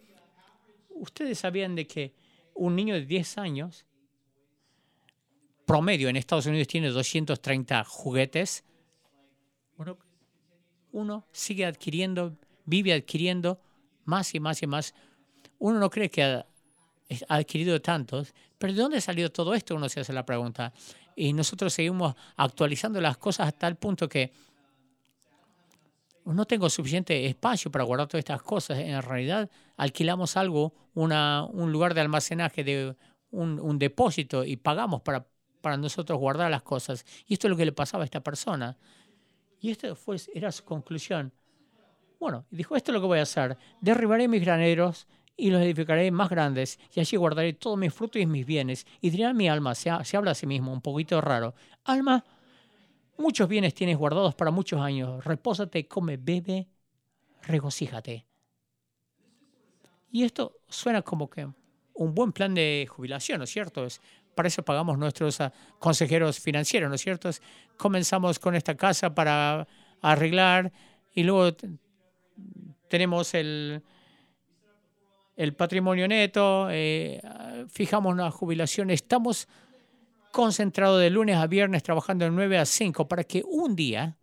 Ustedes 0.90 1.40
sabían 1.40 1.76
de 1.76 1.88
que 1.88 2.14
un 2.54 2.76
niño 2.76 2.94
de 2.94 3.06
10 3.06 3.38
años, 3.38 3.86
promedio 5.72 6.10
en 6.10 6.18
Estados 6.18 6.48
Unidos 6.48 6.68
tiene 6.68 6.90
230 6.90 7.86
juguetes, 7.86 8.66
uno, 9.78 9.98
uno 10.92 11.26
sigue 11.32 11.66
adquiriendo, 11.66 12.36
vive 12.66 12.92
adquiriendo 12.92 13.62
más 14.04 14.36
y 14.36 14.42
más 14.42 14.62
y 14.62 14.68
más. 14.68 14.94
Uno 15.60 15.80
no 15.80 15.90
cree 15.90 16.10
que 16.10 16.24
ha 16.24 16.46
adquirido 17.30 17.82
tantos, 17.82 18.34
pero 18.58 18.74
¿de 18.74 18.82
dónde 18.82 19.00
salió 19.00 19.32
todo 19.32 19.54
esto? 19.54 19.74
Uno 19.74 19.88
se 19.88 20.02
hace 20.02 20.12
la 20.12 20.26
pregunta. 20.26 20.74
Y 21.16 21.32
nosotros 21.32 21.72
seguimos 21.72 22.16
actualizando 22.36 23.00
las 23.00 23.18
cosas 23.18 23.48
hasta 23.48 23.66
el 23.70 23.78
punto 23.78 24.10
que 24.10 24.34
no 26.26 26.46
tengo 26.46 26.70
suficiente 26.70 27.28
espacio 27.28 27.72
para 27.72 27.86
guardar 27.86 28.10
todas 28.10 28.20
estas 28.20 28.42
cosas. 28.42 28.78
En 28.78 29.02
realidad 29.02 29.50
alquilamos 29.78 30.36
algo, 30.36 30.74
una, 30.96 31.46
un 31.46 31.72
lugar 31.72 31.94
de 31.94 32.02
almacenaje, 32.02 32.66
de 32.66 32.94
un, 33.30 33.58
un 33.58 33.80
depósito 33.80 34.44
y 34.44 34.58
pagamos 34.58 35.02
para, 35.02 35.32
para 35.62 35.78
nosotros 35.78 36.20
guardar 36.20 36.52
las 36.52 36.64
cosas. 36.64 37.06
Y 37.28 37.34
esto 37.34 37.48
es 37.48 37.52
lo 37.52 37.58
que 37.58 37.66
le 37.66 37.72
pasaba 37.72 38.04
a 38.04 38.06
esta 38.06 38.22
persona. 38.22 38.78
Y 39.60 39.70
esto 39.72 39.96
fue, 39.96 40.18
era 40.34 40.52
su 40.52 40.64
conclusión. 40.64 41.32
Bueno, 42.20 42.46
dijo, 42.52 42.76
esto 42.76 42.92
es 42.92 42.94
lo 42.96 43.02
que 43.02 43.08
voy 43.08 43.20
a 43.20 43.24
hacer. 43.24 43.58
Derribaré 43.80 44.28
mis 44.28 44.42
graneros 44.42 45.08
y 45.38 45.50
los 45.50 45.62
edificaré 45.62 46.12
más 46.12 46.30
grandes, 46.30 46.80
y 46.94 47.00
allí 47.00 47.18
guardaré 47.18 47.54
todos 47.54 47.78
mis 47.78 47.94
frutos 47.94 48.22
y 48.22 48.26
mis 48.28 48.46
bienes. 48.46 48.86
Y 49.00 49.10
dirá 49.10 49.30
a 49.30 49.34
mi 49.34 49.50
alma, 49.50 49.74
se, 49.74 49.90
se 50.04 50.18
habla 50.18 50.32
a 50.32 50.36
sí 50.36 50.46
mismo, 50.46 50.72
un 50.72 50.82
poquito 50.82 51.20
raro, 51.20 51.56
alma, 51.84 52.24
muchos 53.18 53.48
bienes 53.48 53.74
tienes 53.74 53.98
guardados 53.98 54.36
para 54.36 54.52
muchos 54.52 54.80
años, 54.82 55.24
repósate, 55.24 55.88
come, 55.88 56.18
bebe, 56.18 56.68
regocíjate. 57.44 58.26
Y 60.12 60.24
esto 60.24 60.60
suena 60.68 61.02
como 61.02 61.30
que 61.30 61.48
un 61.94 62.14
buen 62.14 62.32
plan 62.32 62.54
de 62.54 62.88
jubilación, 62.90 63.40
¿no 63.40 63.46
es 63.46 63.50
cierto? 63.50 63.86
Es, 63.86 64.02
para 64.36 64.48
eso 64.48 64.64
pagamos 64.64 64.98
nuestros 64.98 65.42
ah, 65.42 65.52
consejeros 65.80 66.40
financieros, 66.40 66.90
¿no 66.90 66.96
es 66.96 67.02
cierto? 67.02 67.30
comenzamos 67.78 68.40
con 68.40 68.56
esta 68.56 68.76
casa 68.76 69.14
para 69.14 69.68
arreglar 70.02 70.72
y 71.14 71.24
luego 71.24 71.56
tenemos 72.88 73.34
el, 73.34 73.82
el 75.36 75.54
patrimonio 75.54 76.08
neto, 76.08 76.68
eh, 76.70 77.22
fijamos 77.70 78.14
una 78.14 78.32
jubilación, 78.32 78.90
estamos 78.90 79.48
concentrados 80.32 81.02
de 81.02 81.10
lunes 81.10 81.38
a 81.38 81.48
viernes 81.48 81.84
trabajando 81.84 82.26
de 82.26 82.32
9 82.32 82.58
a 82.58 82.66
5 82.66 83.08
para 83.08 83.24
que 83.24 83.44
un 83.46 83.76
día 83.76 84.18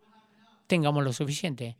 tengamos 0.66 1.04
lo 1.04 1.12
suficiente 1.12 1.76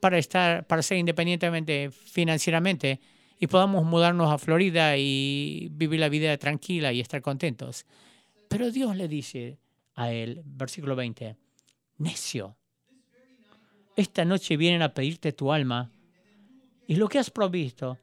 para 0.00 0.18
estar 0.18 0.66
para 0.66 0.82
ser 0.82 0.98
independientemente 0.98 1.90
financieramente 1.90 3.00
y 3.40 3.46
podamos 3.46 3.84
mudarnos 3.84 4.30
a 4.30 4.36
Florida 4.36 4.98
y 4.98 5.68
vivir 5.72 5.98
la 5.98 6.10
vida 6.10 6.36
tranquila 6.36 6.92
y 6.92 7.00
estar 7.00 7.22
contentos. 7.22 7.86
Pero 8.48 8.70
Dios 8.70 8.94
le 8.94 9.08
dice 9.08 9.58
a 9.94 10.12
él, 10.12 10.42
versículo 10.44 10.94
20, 10.94 11.36
necio, 11.98 12.56
esta 13.96 14.26
noche 14.26 14.58
vienen 14.58 14.82
a 14.82 14.92
pedirte 14.92 15.32
tu 15.32 15.52
alma 15.52 15.90
y 16.86 16.96
lo 16.96 17.08
que 17.08 17.18
has 17.18 17.30
provisto 17.30 17.98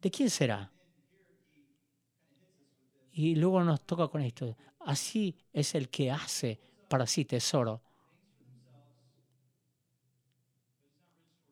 ¿de 0.00 0.10
quién 0.10 0.30
será? 0.30 0.72
Y 3.12 3.34
luego 3.34 3.62
nos 3.62 3.82
toca 3.82 4.08
con 4.08 4.22
esto. 4.22 4.56
Así 4.80 5.36
es 5.52 5.74
el 5.74 5.90
que 5.90 6.10
hace 6.10 6.58
para 6.88 7.06
sí 7.06 7.26
tesoro. 7.26 7.82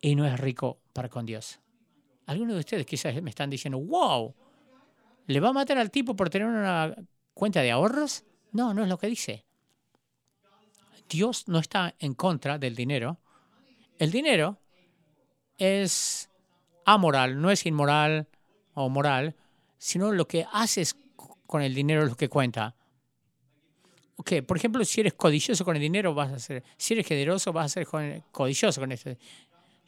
Y 0.01 0.15
no 0.15 0.25
es 0.25 0.39
rico 0.39 0.79
para 0.93 1.09
con 1.09 1.25
Dios. 1.25 1.59
Algunos 2.29 2.53
de 2.53 2.59
ustedes 2.59 2.85
quizás 2.85 3.19
me 3.23 3.31
están 3.31 3.49
diciendo, 3.49 3.79
wow, 3.79 4.35
¿le 5.25 5.39
va 5.39 5.49
a 5.49 5.53
matar 5.53 5.79
al 5.79 5.89
tipo 5.89 6.15
por 6.15 6.29
tener 6.29 6.47
una 6.47 6.93
cuenta 7.33 7.63
de 7.63 7.71
ahorros? 7.71 8.23
No, 8.51 8.71
no 8.71 8.83
es 8.83 8.87
lo 8.87 8.99
que 8.99 9.07
dice. 9.07 9.45
Dios 11.09 11.47
no 11.47 11.57
está 11.57 11.95
en 11.97 12.13
contra 12.13 12.59
del 12.59 12.75
dinero. 12.75 13.17
El 13.97 14.11
dinero 14.11 14.59
es 15.57 16.29
amoral, 16.85 17.41
no 17.41 17.49
es 17.49 17.65
inmoral, 17.65 18.27
o 18.75 18.89
moral, 18.89 19.35
sino 19.79 20.11
lo 20.11 20.27
que 20.27 20.45
haces 20.53 20.95
con 21.47 21.63
el 21.63 21.73
dinero 21.73 22.03
es 22.03 22.09
lo 22.09 22.15
que 22.15 22.29
cuenta. 22.29 22.75
Okay, 24.17 24.41
por 24.41 24.55
ejemplo, 24.55 24.85
si 24.85 25.01
eres 25.01 25.15
codicioso 25.15 25.65
con 25.65 25.75
el 25.75 25.81
dinero, 25.81 26.13
vas 26.13 26.31
a 26.31 26.37
ser, 26.37 26.63
si 26.77 26.93
eres 26.93 27.07
generoso, 27.07 27.51
vas 27.51 27.65
a 27.65 27.69
ser 27.69 27.87
codicioso 28.31 28.81
con 28.81 28.91
eso. 28.91 29.09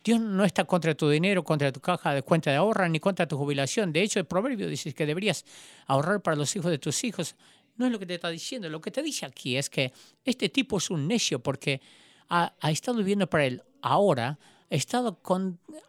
Dios 0.03 0.19
no 0.19 0.43
está 0.43 0.65
contra 0.65 0.95
tu 0.95 1.09
dinero, 1.09 1.43
contra 1.43 1.71
tu 1.71 1.79
caja 1.79 2.13
de 2.13 2.23
cuenta 2.23 2.49
de 2.49 2.57
ahorro, 2.57 2.87
ni 2.89 2.99
contra 2.99 3.27
tu 3.27 3.37
jubilación. 3.37 3.93
De 3.93 4.01
hecho, 4.01 4.19
el 4.19 4.25
proverbio 4.25 4.67
dice 4.67 4.93
que 4.93 5.05
deberías 5.05 5.45
ahorrar 5.85 6.21
para 6.21 6.35
los 6.35 6.55
hijos 6.55 6.71
de 6.71 6.79
tus 6.79 7.03
hijos. 7.03 7.35
No 7.77 7.85
es 7.85 7.91
lo 7.91 7.99
que 7.99 8.05
te 8.05 8.15
está 8.15 8.29
diciendo. 8.29 8.67
Lo 8.69 8.81
que 8.81 8.89
te 8.89 9.03
dice 9.03 9.25
aquí 9.25 9.57
es 9.57 9.69
que 9.69 9.93
este 10.25 10.49
tipo 10.49 10.77
es 10.77 10.89
un 10.89 11.07
necio 11.07 11.39
porque 11.39 11.81
ha, 12.29 12.53
estado 12.71 12.97
viviendo 12.97 13.29
para 13.29 13.45
el 13.45 13.63
ahora, 13.81 14.39
ha 14.71 14.75
estado 14.75 15.19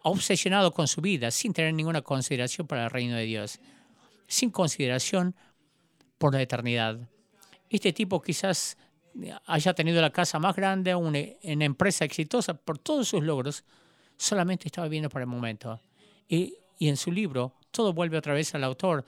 obsesionado 0.03 0.73
con 0.73 0.87
su 0.87 1.01
vida 1.01 1.31
sin 1.31 1.53
tener 1.53 1.73
ninguna 1.73 2.01
consideración 2.01 2.67
para 2.67 2.85
el 2.85 2.89
reino 2.91 3.15
de 3.15 3.23
Dios, 3.23 3.59
sin 4.27 4.51
consideración 4.51 5.35
por 6.19 6.33
la 6.33 6.41
eternidad. 6.41 6.99
Este 7.69 7.93
tipo 7.93 8.21
quizás 8.21 8.77
haya 9.45 9.73
tenido 9.73 10.01
la 10.01 10.11
casa 10.11 10.37
más 10.37 10.55
grande, 10.55 10.93
una, 10.93 11.19
una 11.43 11.65
empresa 11.65 12.05
exitosa 12.05 12.53
por 12.53 12.77
todos 12.77 13.07
sus 13.07 13.23
logros, 13.23 13.63
solamente 14.23 14.67
estaba 14.67 14.87
viviendo 14.87 15.09
por 15.09 15.21
el 15.21 15.27
momento. 15.27 15.79
Y, 16.27 16.57
y 16.79 16.87
en 16.87 16.97
su 16.97 17.11
libro, 17.11 17.55
todo 17.71 17.93
vuelve 17.93 18.17
otra 18.17 18.33
vez 18.33 18.55
al 18.55 18.63
autor, 18.63 19.05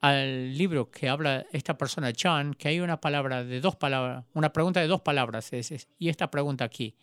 al 0.00 0.56
libro 0.56 0.90
que 0.90 1.08
habla 1.08 1.44
esta 1.52 1.76
persona, 1.76 2.12
John, 2.16 2.54
que 2.54 2.68
hay 2.68 2.80
una 2.80 3.00
palabra 3.00 3.42
de 3.42 3.60
dos 3.60 3.74
palabras, 3.76 4.24
una 4.34 4.52
pregunta 4.52 4.80
de 4.80 4.86
dos 4.86 5.00
palabras, 5.00 5.50
y 5.98 6.08
esta 6.08 6.30
pregunta 6.30 6.64
aquí. 6.64 6.94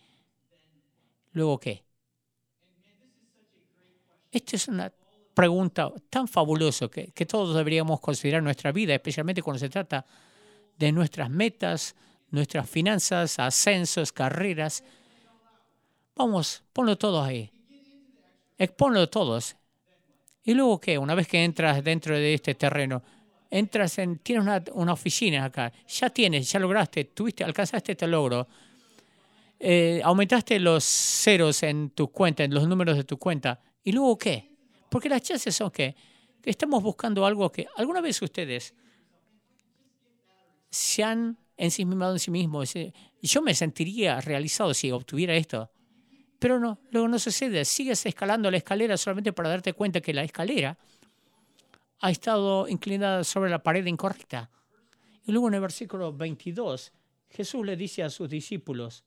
¿Luego 1.33 1.59
qué? 1.59 1.83
Esta 4.31 4.55
es 4.55 4.67
una 4.67 4.91
pregunta 5.33 5.91
tan 6.09 6.27
fabulosa 6.27 6.87
que, 6.87 7.11
que 7.11 7.25
todos 7.25 7.55
deberíamos 7.55 7.99
considerar 7.99 8.41
nuestra 8.41 8.71
vida, 8.71 8.93
especialmente 8.93 9.41
cuando 9.41 9.59
se 9.59 9.69
trata 9.69 10.05
de 10.77 10.91
nuestras 10.91 11.29
metas, 11.29 11.95
nuestras 12.29 12.69
finanzas, 12.69 13.39
ascensos, 13.39 14.11
carreras. 14.11 14.83
Vamos, 16.15 16.63
ponlo 16.73 16.97
todo 16.97 17.21
ahí. 17.21 17.49
Exponlo 18.57 19.09
todos. 19.09 19.55
¿Y 20.43 20.53
luego 20.53 20.79
qué? 20.79 20.97
Una 20.97 21.15
vez 21.15 21.27
que 21.27 21.43
entras 21.43 21.83
dentro 21.83 22.15
de 22.15 22.33
este 22.33 22.53
terreno, 22.55 23.01
entras 23.49 23.97
en, 23.97 24.19
tienes 24.19 24.45
una, 24.73 24.93
oficina 24.93 25.45
acá, 25.45 25.71
ya 25.87 26.09
tienes, 26.09 26.51
ya 26.51 26.59
lograste, 26.59 27.05
tuviste, 27.05 27.43
alcanzaste 27.43 27.93
este 27.93 28.07
logro, 28.07 28.47
eh, 29.59 30.01
aumentaste 30.03 30.59
los 30.59 30.83
ceros 30.83 31.63
en 31.63 31.91
tu 31.91 32.09
cuenta, 32.09 32.43
en 32.43 32.53
los 32.53 32.67
números 32.67 32.97
de 32.97 33.03
tu 33.05 33.17
cuenta, 33.17 33.61
¿y 33.83 33.91
luego 33.91 34.17
qué? 34.17 34.51
Porque 34.89 35.07
las 35.07 35.21
chances 35.21 35.55
son 35.55 35.71
que, 35.71 35.95
que 36.41 36.49
estamos 36.49 36.83
buscando 36.83 37.25
algo 37.25 37.51
que 37.51 37.67
alguna 37.77 38.01
vez 38.01 38.21
ustedes 38.21 38.73
se 40.69 41.03
han 41.03 41.37
ensimismado 41.55 42.13
en 42.13 42.19
sí 42.19 42.31
mismos. 42.31 42.73
Yo 43.21 43.41
me 43.41 43.53
sentiría 43.53 44.19
realizado 44.19 44.73
si 44.73 44.91
obtuviera 44.91 45.35
esto. 45.35 45.69
Pero 46.43 46.59
no, 46.59 46.77
luego 46.91 47.07
no 47.07 47.19
sucede. 47.19 47.63
Sigues 47.63 48.05
escalando 48.05 48.51
la 48.51 48.57
escalera 48.57 48.97
solamente 48.97 49.31
para 49.31 49.47
darte 49.47 49.71
cuenta 49.71 50.01
que 50.01 50.13
la 50.13 50.25
escalera 50.25 50.77
ha 52.01 52.11
estado 52.11 52.67
inclinada 52.67 53.23
sobre 53.23 53.49
la 53.49 53.63
pared 53.63 53.85
incorrecta. 53.85 54.49
Y 55.25 55.31
luego 55.31 55.47
en 55.47 55.53
el 55.53 55.61
versículo 55.61 56.11
22, 56.11 56.91
Jesús 57.29 57.65
le 57.65 57.77
dice 57.77 58.03
a 58.03 58.09
sus 58.09 58.27
discípulos, 58.27 59.05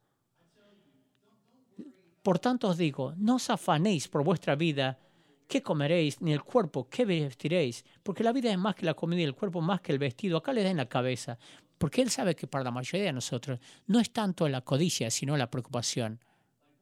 por 2.22 2.38
tanto 2.38 2.68
os 2.68 2.78
digo, 2.78 3.12
no 3.18 3.34
os 3.34 3.50
afanéis 3.50 4.08
por 4.08 4.24
vuestra 4.24 4.54
vida, 4.54 4.98
qué 5.46 5.60
comeréis, 5.60 6.22
ni 6.22 6.32
el 6.32 6.42
cuerpo, 6.42 6.88
qué 6.88 7.04
vestiréis, 7.04 7.84
porque 8.02 8.24
la 8.24 8.32
vida 8.32 8.50
es 8.50 8.56
más 8.56 8.76
que 8.76 8.86
la 8.86 8.94
comida 8.94 9.20
y 9.20 9.24
el 9.24 9.34
cuerpo 9.34 9.60
más 9.60 9.82
que 9.82 9.92
el 9.92 9.98
vestido. 9.98 10.38
Acá 10.38 10.54
le 10.54 10.62
den 10.62 10.78
la 10.78 10.88
cabeza, 10.88 11.38
porque 11.76 12.00
Él 12.00 12.08
sabe 12.08 12.34
que 12.34 12.46
para 12.46 12.64
la 12.64 12.70
mayoría 12.70 13.08
de 13.08 13.12
nosotros 13.12 13.60
no 13.88 14.00
es 14.00 14.10
tanto 14.10 14.48
la 14.48 14.62
codicia, 14.62 15.10
sino 15.10 15.36
la 15.36 15.50
preocupación 15.50 16.18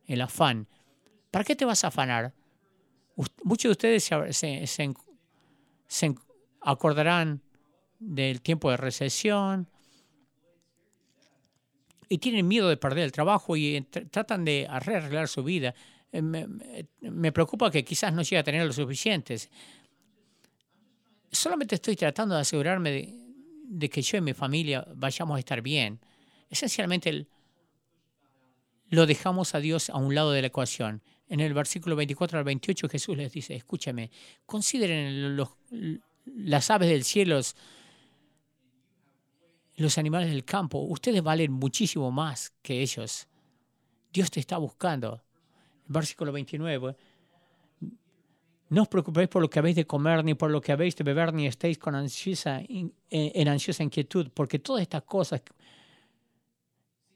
el 0.06 0.20
afán. 0.20 0.68
¿Para 1.30 1.44
qué 1.44 1.56
te 1.56 1.64
vas 1.64 1.84
a 1.84 1.88
afanar? 1.88 2.32
Muchos 3.42 3.68
de 3.68 3.72
ustedes 3.72 4.10
se, 5.88 6.14
acordarán 6.60 7.42
del 7.98 8.40
tiempo 8.40 8.70
de 8.70 8.76
recesión 8.76 9.68
y 12.08 12.18
tienen 12.18 12.46
miedo 12.46 12.68
de 12.68 12.76
perder 12.76 13.04
el 13.04 13.12
trabajo 13.12 13.56
y 13.56 13.80
tratan 14.10 14.44
de 14.44 14.66
arreglar 14.68 15.28
su 15.28 15.42
vida. 15.44 15.74
Eh, 16.12 16.22
me, 16.22 17.32
preocupa 17.32 17.70
que 17.70 17.84
quizás 17.84 18.12
no 18.12 18.22
llegue 18.22 18.38
a 18.38 18.44
tener 18.44 18.66
lo 18.66 18.72
suficientes. 18.72 19.50
Solamente 21.30 21.76
estoy 21.76 21.96
tratando 21.96 22.34
de 22.34 22.42
asegurarme 22.42 22.90
de, 22.90 23.18
de 23.64 23.90
que 23.90 24.02
yo 24.02 24.18
y 24.18 24.20
mi 24.20 24.34
familia 24.34 24.86
vayamos 24.94 25.36
a 25.36 25.40
estar 25.40 25.60
bien. 25.62 25.98
Esencialmente 26.48 27.10
el, 27.10 27.28
lo 28.90 29.06
dejamos 29.06 29.54
a 29.54 29.60
Dios 29.60 29.90
a 29.90 29.96
un 29.96 30.14
lado 30.14 30.32
de 30.32 30.40
la 30.40 30.48
ecuación. 30.48 31.02
En 31.28 31.40
el 31.40 31.54
versículo 31.54 31.96
24 31.96 32.38
al 32.38 32.44
28 32.44 32.88
Jesús 32.88 33.16
les 33.16 33.32
dice, 33.32 33.54
escúchame, 33.54 34.10
consideren 34.46 35.36
las 36.24 36.70
aves 36.70 36.88
del 36.88 37.04
cielo, 37.04 37.40
los 39.76 39.98
animales 39.98 40.30
del 40.30 40.44
campo, 40.44 40.78
ustedes 40.78 41.22
valen 41.22 41.52
muchísimo 41.52 42.10
más 42.10 42.52
que 42.62 42.80
ellos. 42.80 43.26
Dios 44.12 44.30
te 44.30 44.40
está 44.40 44.58
buscando. 44.58 45.22
Versículo 45.86 46.32
29. 46.32 46.96
No 48.70 48.82
os 48.82 48.88
preocupéis 48.88 49.28
por 49.28 49.42
lo 49.42 49.50
que 49.50 49.58
habéis 49.58 49.76
de 49.76 49.86
comer, 49.86 50.24
ni 50.24 50.34
por 50.34 50.50
lo 50.50 50.60
que 50.60 50.72
habéis 50.72 50.96
de 50.96 51.04
beber, 51.04 51.34
ni 51.34 51.46
estéis 51.46 51.78
con 51.78 51.94
ansiosa, 51.94 52.62
en 52.68 53.48
ansiosa 53.48 53.82
inquietud, 53.82 54.30
porque 54.32 54.58
todas 54.58 54.82
estas 54.82 55.02
cosas... 55.02 55.42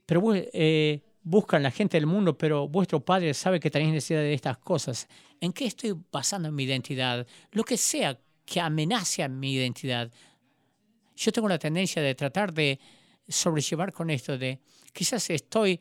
Pero 0.04 0.22
eh, 0.34 1.02
buscan 1.22 1.62
la 1.62 1.70
gente 1.70 1.96
del 1.96 2.06
mundo, 2.06 2.36
pero 2.36 2.68
vuestro 2.68 3.04
Padre 3.04 3.34
sabe 3.34 3.60
que 3.60 3.70
tenéis 3.70 3.92
necesidad 3.92 4.20
de 4.20 4.34
estas 4.34 4.58
cosas. 4.58 5.08
¿En 5.40 5.52
qué 5.52 5.66
estoy 5.66 5.94
basando 6.10 6.50
mi 6.50 6.64
identidad? 6.64 7.26
Lo 7.52 7.64
que 7.64 7.76
sea 7.76 8.18
que 8.44 8.60
amenace 8.60 9.22
a 9.22 9.28
mi 9.28 9.52
identidad. 9.52 10.10
Yo 11.16 11.32
tengo 11.32 11.48
la 11.48 11.58
tendencia 11.58 12.00
de 12.00 12.14
tratar 12.14 12.54
de 12.54 12.80
sobrellevar 13.28 13.92
con 13.92 14.08
esto, 14.08 14.38
de 14.38 14.60
quizás 14.94 15.28
estoy 15.28 15.80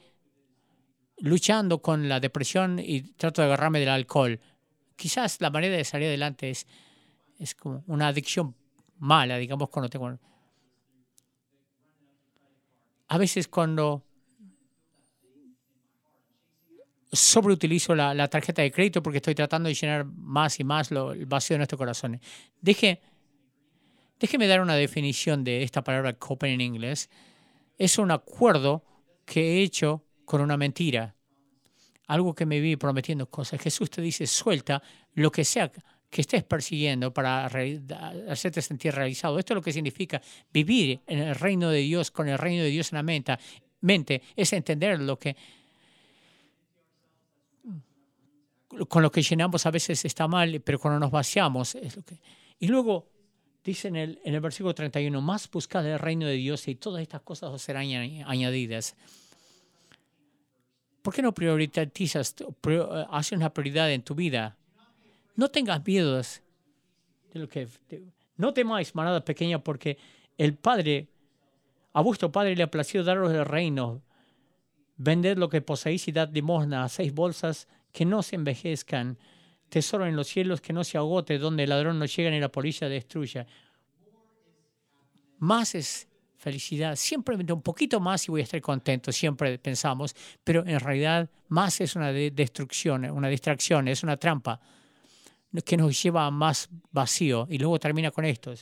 luchando 1.20 1.82
con 1.82 2.10
la 2.10 2.20
depresión 2.20 2.80
y 2.80 3.02
trato 3.14 3.42
de 3.42 3.48
agarrarme 3.48 3.80
del 3.80 3.90
alcohol. 3.90 4.40
Quizás 4.98 5.40
la 5.40 5.50
manera 5.50 5.78
de 5.78 5.86
salir 5.86 6.08
adelante 6.08 6.50
es, 6.50 6.68
es 7.40 7.56
como 7.56 7.84
una 7.88 8.10
adicción 8.10 8.54
mala, 8.98 9.38
digamos, 9.38 9.70
cuando 9.70 9.90
tengo... 9.90 10.20
A 13.08 13.18
veces 13.18 13.48
cuando 13.48 14.07
sobreutilizo 17.12 17.96
la, 17.96 18.28
tarjeta 18.28 18.62
de 18.62 18.72
crédito 18.72 19.02
porque 19.02 19.18
estoy 19.18 19.36
tratando 19.36 19.70
de 19.70 19.76
llenar 19.76 20.06
más 20.06 20.60
y 20.60 20.64
más 20.64 20.92
el 20.92 21.26
vacío 21.26 21.56
de 21.56 21.60
nuestros 21.60 21.78
corazones. 21.78 22.22
Deje, 22.62 23.02
déjeme 24.20 24.48
dar 24.48 24.62
una 24.62 24.76
definición 24.76 25.44
de 25.44 25.64
esta 25.64 25.84
palabra 25.84 26.14
copen 26.14 26.52
en 26.52 26.62
inglés. 26.62 27.10
Es 27.78 27.98
un 27.98 28.12
acuerdo 28.12 28.84
que 29.26 29.42
he 29.42 29.64
hecho 29.64 30.04
con 30.26 30.42
una 30.42 30.58
mentira. 30.58 31.16
Algo 32.08 32.34
que 32.34 32.46
me 32.46 32.60
vi 32.60 32.76
prometiendo 32.76 33.30
cosas. 33.30 33.62
Jesús 33.62 33.90
te 33.90 34.02
dice, 34.02 34.28
suelta 34.28 34.82
lo 35.14 35.32
que 35.32 35.44
sea 35.44 35.72
que 36.10 36.22
estés 36.22 36.44
persiguiendo 36.44 37.14
para 37.14 37.46
hacerte 38.30 38.62
sentir 38.62 38.94
realizado. 38.94 39.40
Esto 39.40 39.54
es 39.54 39.56
lo 39.56 39.62
que 39.62 39.74
significa 39.74 40.22
vivir 40.54 41.02
en 41.06 41.20
el 41.20 41.36
reino 41.36 41.70
de 41.70 41.80
Dios, 41.80 42.12
con 42.12 42.30
el 42.30 42.38
reino 42.38 42.64
de 42.64 42.70
Dios 42.70 42.92
en 42.92 42.98
la 42.98 43.04
mente. 43.04 43.38
mente 43.82 44.22
es 44.36 44.54
entender 44.54 45.00
lo 45.02 45.20
que 45.20 45.36
con 48.90 49.02
lo 49.02 49.12
que 49.12 49.22
llenamos 49.22 49.66
a 49.66 49.72
veces 49.72 50.04
está 50.06 50.28
mal, 50.28 50.62
pero 50.62 50.80
cuando 50.80 51.00
nos 51.00 51.12
vaciamos 51.12 51.76
es 51.76 51.96
lo 51.96 52.04
que... 52.04 52.20
Y 52.60 52.68
luego 52.68 53.10
dice 53.64 53.88
en 53.88 53.96
el, 53.96 54.22
en 54.24 54.34
el 54.34 54.42
versículo 54.42 54.74
31, 54.74 55.22
más 55.22 55.50
buscad 55.50 55.86
el 55.86 56.00
reino 56.00 56.26
de 56.26 56.34
Dios 56.34 56.68
y 56.68 56.76
todas 56.76 57.02
estas 57.02 57.22
cosas 57.22 57.52
os 57.52 57.62
serán 57.62 57.86
añadidas. 58.26 58.96
¿Por 61.02 61.14
qué 61.14 61.22
no 61.22 61.34
priorizas, 61.34 62.36
haces 63.10 63.38
una 63.38 63.54
prioridad 63.54 63.92
en 63.92 64.02
tu 64.04 64.16
vida? 64.16 64.58
No 65.36 65.50
tengas 65.50 65.86
miedos 65.86 66.42
de 67.34 67.40
lo 67.40 67.48
que... 67.48 67.68
no 68.36 68.54
temáis, 68.54 68.94
manada 68.96 69.24
pequeña, 69.24 69.64
porque 69.64 69.98
el 70.38 70.56
Padre, 70.56 71.08
a 71.94 72.02
vuestro 72.02 72.32
Padre 72.32 72.56
le 72.56 72.64
ha 72.64 72.72
placido 72.72 73.04
daros 73.04 73.32
el 73.32 73.46
reino. 73.46 74.02
Vended 74.98 75.38
lo 75.38 75.48
que 75.48 75.62
poseéis 75.62 76.08
y 76.08 76.12
dad 76.12 76.30
limosna 76.34 76.84
a 76.84 76.90
seis 76.90 77.14
bolsas 77.14 77.68
que 77.98 78.06
no 78.06 78.22
se 78.22 78.36
envejezcan, 78.36 79.18
tesoro 79.70 80.06
en 80.06 80.16
los 80.16 80.28
cielos 80.28 80.62
que 80.62 80.72
no 80.72 80.84
se 80.84 81.00
agote, 81.00 81.40
donde 81.40 81.64
el 81.64 81.70
ladrón 81.72 81.98
no 81.98 82.06
llega 82.06 82.30
ni 82.30 82.40
la 82.40 82.52
polilla 82.52 82.88
destruya. 82.88 83.48
Más 85.40 85.74
es 85.74 86.08
felicidad, 86.36 86.96
siempre 86.96 87.36
un 87.36 87.62
poquito 87.64 88.00
más 88.00 88.28
y 88.28 88.30
voy 88.30 88.42
a 88.42 88.44
estar 88.44 88.62
contento, 88.62 89.12
siempre 89.12 89.58
pensamos, 89.58 90.16
pero 90.44 90.64
en 90.68 90.80
realidad 90.80 91.28
más 91.48 91.82
es 91.82 91.96
una 91.96 92.12
destrucción, 92.12 93.06
una 93.06 93.30
distracción, 93.30 93.88
es 93.88 94.04
una 94.04 94.18
trampa 94.18 94.62
que 95.66 95.76
nos 95.76 96.00
lleva 96.04 96.28
a 96.28 96.30
más 96.30 96.70
vacío 96.92 97.48
y 97.50 97.58
luego 97.58 97.80
termina 97.80 98.12
con 98.12 98.26
esto. 98.26 98.54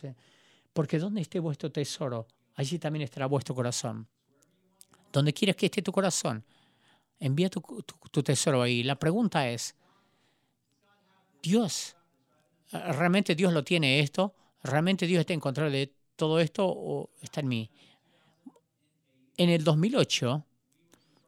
Porque 0.71 0.97
donde 0.97 1.19
esté 1.19 1.41
vuestro 1.41 1.69
tesoro, 1.69 2.25
allí 2.55 2.79
también 2.79 3.03
estará 3.03 3.25
vuestro 3.25 3.53
corazón. 3.53 4.07
Donde 5.11 5.33
quieras 5.33 5.57
que 5.57 5.65
esté 5.65 5.81
tu 5.81 5.91
corazón, 5.91 6.45
envía 7.19 7.49
tu, 7.49 7.61
tesoro 8.23 8.61
ahí. 8.61 8.83
La 8.83 8.97
pregunta 8.97 9.49
es, 9.49 9.75
Dios, 11.41 11.95
¿realmente 12.71 13.35
Dios 13.35 13.53
lo 13.53 13.63
tiene 13.63 13.99
esto? 13.99 14.35
¿Realmente 14.63 15.07
Dios 15.07 15.21
está 15.21 15.33
en 15.33 15.39
control 15.39 15.71
de 15.71 15.93
todo 16.15 16.39
esto 16.39 16.65
o 16.67 17.09
está 17.21 17.41
en 17.41 17.47
mí? 17.47 17.71
En 19.37 19.49
el 19.49 19.63
2008 19.63 20.45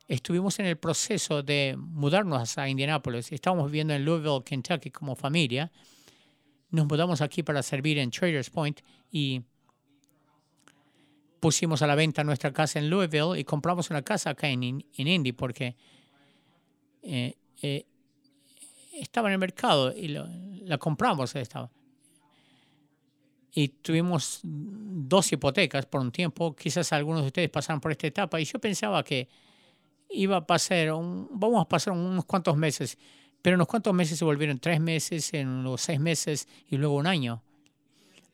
estuvimos 0.08 0.60
en 0.60 0.66
el 0.66 0.78
proceso 0.78 1.44
de 1.44 1.76
mudarnos 1.78 2.58
a 2.58 2.70
Indianápolis. 2.70 3.32
Estábamos 3.32 3.66
viviendo 3.70 3.94
en 3.94 4.06
Louisville, 4.06 4.44
Kentucky 4.44 4.92
como 4.92 5.16
familia. 5.16 5.72
Nos 6.70 6.86
mudamos 6.88 7.22
aquí 7.22 7.44
para 7.44 7.62
servir 7.64 7.98
en 7.98 8.12
Traders 8.12 8.50
Point 8.50 8.82
y 9.12 9.42
pusimos 11.40 11.82
a 11.82 11.88
la 11.88 11.96
venta 11.96 12.24
nuestra 12.24 12.52
casa 12.52 12.80
en 12.80 12.90
Louisville 12.90 13.40
y 13.40 13.44
compramos 13.44 13.90
una 13.90 14.02
casa 14.02 14.32
acá 14.32 14.48
en, 14.48 14.64
en 14.64 15.08
Indy 15.08 15.32
porque 15.32 15.76
eh, 17.04 17.38
eh, 17.62 17.86
estaba 18.94 19.30
en 19.30 19.34
el 19.34 19.40
mercado 19.40 19.94
y 19.96 20.08
la 20.08 20.78
compramos. 20.78 21.36
Estaba. 21.36 21.72
Y 23.54 23.70
tuvimos 23.70 24.42
dos 24.44 25.32
hipotecas 25.32 25.86
por 25.86 26.02
un 26.02 26.12
tiempo. 26.12 26.56
Quizás 26.56 26.94
algunos 26.94 27.22
de 27.22 27.28
ustedes 27.28 27.50
pasaron 27.50 27.80
por 27.82 27.92
esta 27.92 28.08
etapa 28.08 28.40
y 28.40 28.46
yo 28.46 28.60
pensaba 28.60 29.04
que 29.04 29.28
iba 30.10 30.38
a 30.38 30.46
pasar, 30.46 30.92
un, 30.92 31.28
vamos 31.32 31.62
a 31.62 31.68
pasar 31.68 31.94
unos 31.94 32.26
cuantos 32.26 32.56
meses, 32.56 32.98
pero 33.42 33.56
unos 33.56 33.68
cuantos 33.68 33.94
meses 33.94 34.18
se 34.20 34.26
volvieron 34.26 34.60
tres 34.60 34.80
meses, 34.80 35.34
en 35.34 35.64
los 35.64 35.82
seis 35.82 36.00
meses 36.00 36.48
y 36.70 36.78
luego 36.78 36.96
un 36.96 37.08
año. 37.08 37.42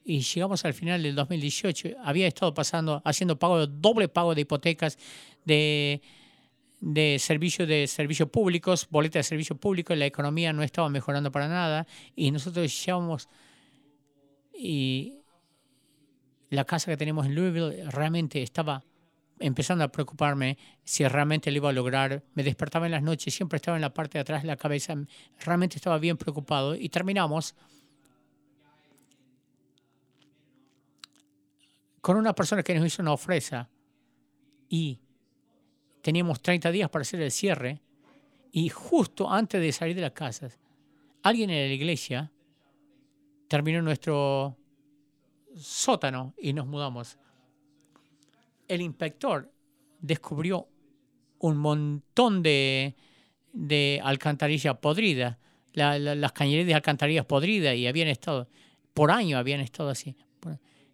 Y 0.05 0.19
llegamos 0.19 0.65
al 0.65 0.73
final 0.73 1.01
del 1.01 1.15
2018. 1.15 1.89
Había 2.03 2.27
estado 2.27 2.53
pasando, 2.53 3.01
haciendo 3.05 3.37
pago, 3.39 3.65
doble 3.67 4.07
pago 4.07 4.35
de 4.35 4.41
hipotecas, 4.41 4.97
de, 5.45 6.01
de 6.81 7.17
servicios 7.19 7.67
de 7.67 7.87
servicios 7.87 8.29
públicos, 8.29 8.87
boletas 8.89 9.19
de 9.19 9.29
servicios 9.29 9.57
públicos, 9.57 9.97
la 9.97 10.05
economía 10.05 10.51
no 10.51 10.63
estaba 10.63 10.89
mejorando 10.89 11.31
para 11.31 11.47
nada 11.47 11.87
y 12.15 12.31
nosotros 12.31 12.85
llevamos 12.85 13.29
y 14.53 15.19
la 16.49 16.65
casa 16.65 16.91
que 16.91 16.97
tenemos 16.97 17.25
en 17.25 17.35
Louisville 17.35 17.89
realmente 17.89 18.43
estaba 18.43 18.83
empezando 19.39 19.83
a 19.83 19.91
preocuparme 19.91 20.57
si 20.83 21.07
realmente 21.07 21.51
lo 21.51 21.57
iba 21.57 21.69
a 21.69 21.73
lograr. 21.73 22.23
Me 22.33 22.43
despertaba 22.43 22.85
en 22.85 22.91
las 22.91 23.01
noches, 23.01 23.33
siempre 23.33 23.57
estaba 23.57 23.77
en 23.77 23.81
la 23.81 23.93
parte 23.93 24.17
de 24.17 24.21
atrás 24.21 24.43
de 24.43 24.47
la 24.47 24.57
cabeza, 24.57 24.95
realmente 25.39 25.77
estaba 25.77 25.97
bien 25.97 26.17
preocupado 26.17 26.75
y 26.75 26.89
terminamos 26.89 27.55
con 32.03 32.17
una 32.17 32.35
persona 32.35 32.63
que 32.63 32.75
nos 32.75 32.85
hizo 32.85 33.01
una 33.01 33.13
ofrenda 33.13 33.69
y 34.67 34.99
teníamos 36.01 36.41
30 36.41 36.69
días 36.69 36.89
para 36.89 37.03
hacer 37.03 37.21
el 37.21 37.31
cierre 37.31 37.81
y 38.51 38.67
justo 38.67 39.31
antes 39.31 39.61
de 39.61 39.71
salir 39.71 39.95
de 39.95 40.01
la 40.01 40.13
casa, 40.13 40.49
alguien 41.21 41.49
en 41.49 41.69
la 41.69 41.73
iglesia 41.73 42.29
terminó 43.47 43.81
nuestro 43.81 44.57
sótano 45.55 46.33
y 46.37 46.51
nos 46.51 46.67
mudamos. 46.67 47.17
El 48.67 48.81
inspector 48.81 49.49
descubrió 50.01 50.67
un 51.39 51.55
montón 51.55 52.43
de, 52.43 52.97
alcantarillas 54.03 54.77
podridas, 54.79 55.37
las 55.71 56.31
cañerías 56.33 56.67
de 56.67 56.73
alcantarillas 56.73 57.25
podridas 57.25 57.77
y 57.77 57.87
habían 57.87 58.09
estado, 58.09 58.49
por 58.93 59.09
años 59.09 59.39
habían 59.39 59.61
estado 59.61 59.87
así. 59.87 60.17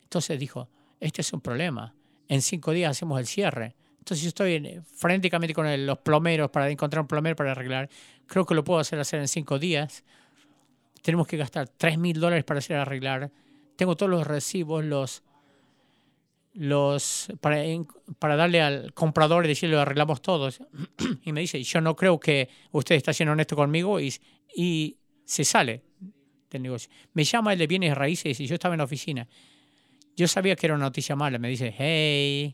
Entonces 0.03 0.39
dijo, 0.39 0.69
este 0.99 1.21
es 1.21 1.33
un 1.33 1.41
problema. 1.41 1.93
En 2.27 2.41
cinco 2.41 2.71
días 2.71 2.91
hacemos 2.91 3.19
el 3.19 3.25
cierre. 3.25 3.75
Entonces 3.99 4.25
estoy 4.27 4.81
frenéticamente 4.95 5.53
con 5.53 5.85
los 5.85 5.99
plomeros 5.99 6.49
para 6.49 6.69
encontrar 6.69 7.01
un 7.01 7.07
plomero 7.07 7.35
para 7.35 7.51
arreglar. 7.51 7.89
Creo 8.25 8.45
que 8.45 8.55
lo 8.55 8.63
puedo 8.63 8.79
hacer, 8.79 8.99
hacer 8.99 9.19
en 9.19 9.27
cinco 9.27 9.59
días. 9.59 10.03
Tenemos 11.01 11.27
que 11.27 11.37
gastar 11.37 11.69
tres 11.69 11.97
mil 11.97 12.19
dólares 12.19 12.43
para 12.43 12.59
hacer 12.59 12.77
arreglar. 12.77 13.31
Tengo 13.75 13.95
todos 13.95 14.09
los 14.09 14.25
recibos, 14.25 14.83
los, 14.83 15.23
los 16.53 17.31
para, 17.39 17.63
para 18.19 18.35
darle 18.35 18.61
al 18.61 18.93
comprador 18.93 19.45
y 19.45 19.49
decirle 19.49 19.75
lo 19.75 19.81
arreglamos 19.81 20.21
todos. 20.21 20.61
y 21.23 21.31
me 21.31 21.41
dice, 21.41 21.61
yo 21.63 21.79
no 21.81 21.95
creo 21.95 22.19
que 22.19 22.49
usted 22.71 22.95
está 22.95 23.13
siendo 23.13 23.33
honesto 23.33 23.55
conmigo 23.55 23.99
y, 23.99 24.13
y 24.55 24.97
se 25.23 25.45
sale 25.45 25.83
del 26.49 26.63
negocio. 26.63 26.89
Me 27.13 27.23
llama 27.23 27.53
el 27.53 27.59
de 27.59 27.67
bienes 27.67 27.95
raíces 27.95 28.39
y 28.39 28.47
yo 28.47 28.55
estaba 28.55 28.73
en 28.73 28.79
la 28.79 28.85
oficina. 28.85 29.27
Yo 30.19 30.27
sabía 30.27 30.57
que 30.57 30.67
era 30.67 30.75
una 30.75 30.83
noticia 30.83 31.15
mala. 31.15 31.39
Me 31.39 31.47
dice, 31.47 31.73
hey, 31.77 32.53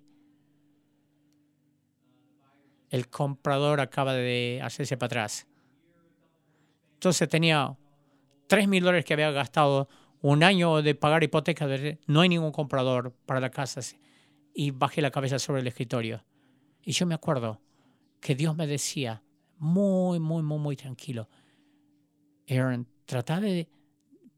el 2.91 3.09
comprador 3.09 3.81
acaba 3.81 4.13
de 4.13 4.61
hacerse 4.63 4.97
para 4.97 5.07
atrás. 5.07 5.47
Entonces 6.93 7.27
tenía 7.27 7.75
3 8.45 8.67
mil 8.67 8.83
dólares 8.83 9.03
que 9.03 9.13
había 9.15 9.31
gastado, 9.31 9.89
un 10.21 10.43
año 10.43 10.83
de 10.83 10.93
pagar 10.93 11.23
hipoteca, 11.23 11.67
no 12.05 12.21
hay 12.21 12.29
ningún 12.29 12.51
comprador 12.51 13.15
para 13.25 13.39
la 13.39 13.49
casa. 13.49 13.81
Y 14.53 14.69
bajé 14.69 15.01
la 15.01 15.09
cabeza 15.09 15.39
sobre 15.39 15.61
el 15.61 15.67
escritorio. 15.67 16.23
Y 16.83 16.91
yo 16.91 17.07
me 17.07 17.15
acuerdo 17.15 17.63
que 18.21 18.35
Dios 18.35 18.55
me 18.55 18.67
decía, 18.67 19.23
muy, 19.57 20.19
muy, 20.19 20.43
muy, 20.43 20.59
muy 20.59 20.75
tranquilo, 20.75 21.27
Aaron, 22.47 22.87
trata 23.07 23.39
de 23.39 23.67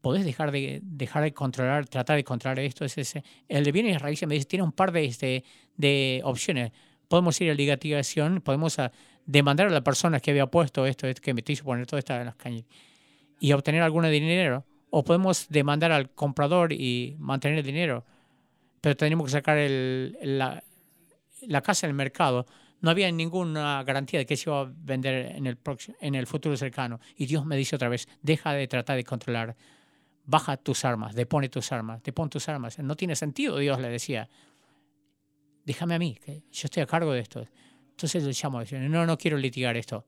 podés 0.00 0.24
dejar 0.24 0.52
de, 0.52 0.80
dejar 0.82 1.22
de 1.22 1.32
controlar, 1.32 1.86
tratar 1.88 2.16
de 2.16 2.24
controlar 2.24 2.58
esto. 2.60 2.84
Es 2.84 2.98
ese. 2.98 3.24
El 3.48 3.64
de 3.64 3.72
bienes 3.72 4.00
raíces 4.00 4.28
me 4.28 4.34
dice, 4.34 4.46
tiene 4.46 4.62
un 4.62 4.72
par 4.72 4.92
de, 4.92 5.04
este, 5.04 5.44
de 5.76 6.20
opciones. 6.24 6.72
Podemos 7.08 7.40
ir 7.40 7.50
a 7.50 7.54
litigación, 7.54 8.40
podemos 8.40 8.78
a 8.78 8.92
demandar 9.26 9.68
a 9.68 9.70
la 9.70 9.82
persona 9.82 10.20
que 10.20 10.30
había 10.30 10.46
puesto 10.46 10.86
esto, 10.86 11.06
que 11.20 11.34
me 11.34 11.42
hizo 11.46 11.64
poner 11.64 11.86
todo 11.86 11.98
esto 11.98 12.14
en 12.14 12.26
las 12.26 12.36
cañas 12.36 12.64
y 13.40 13.52
obtener 13.52 13.82
algún 13.82 14.04
dinero. 14.10 14.64
O 14.90 15.04
podemos 15.04 15.48
demandar 15.48 15.92
al 15.92 16.10
comprador 16.10 16.72
y 16.72 17.14
mantener 17.18 17.58
el 17.58 17.64
dinero. 17.64 18.04
Pero 18.80 18.96
tenemos 18.96 19.26
que 19.26 19.32
sacar 19.32 19.58
el, 19.58 20.16
la, 20.22 20.62
la 21.42 21.60
casa 21.60 21.86
del 21.86 21.94
mercado 21.94 22.46
no 22.80 22.90
había 22.90 23.10
ninguna 23.10 23.82
garantía 23.82 24.20
de 24.20 24.26
que 24.26 24.36
se 24.36 24.48
iba 24.48 24.60
a 24.60 24.72
vender 24.72 25.32
en 25.36 25.46
el, 25.46 25.58
en 26.00 26.14
el 26.14 26.26
futuro 26.26 26.56
cercano. 26.56 27.00
Y 27.16 27.26
Dios 27.26 27.44
me 27.44 27.56
dice 27.56 27.76
otra 27.76 27.88
vez, 27.88 28.08
deja 28.22 28.52
de 28.52 28.68
tratar 28.68 28.96
de 28.96 29.04
controlar 29.04 29.56
baja 30.28 30.58
tus 30.58 30.84
armas, 30.84 31.14
depone 31.14 31.48
tus 31.48 31.72
armas, 31.72 32.02
depone 32.02 32.28
tus 32.28 32.50
armas. 32.50 32.78
No 32.80 32.96
tiene 32.96 33.16
sentido, 33.16 33.56
Dios 33.56 33.80
le 33.80 33.88
decía. 33.88 34.28
Déjame 35.64 35.94
a 35.94 35.98
mí, 35.98 36.18
que 36.22 36.44
yo 36.52 36.66
estoy 36.66 36.82
a 36.82 36.86
cargo 36.86 37.12
de 37.12 37.20
esto. 37.20 37.46
Entonces 37.90 38.24
le 38.24 38.32
llamo, 38.32 38.62
no, 38.90 39.06
no 39.06 39.16
quiero 39.16 39.38
litigar 39.38 39.76
esto. 39.78 40.06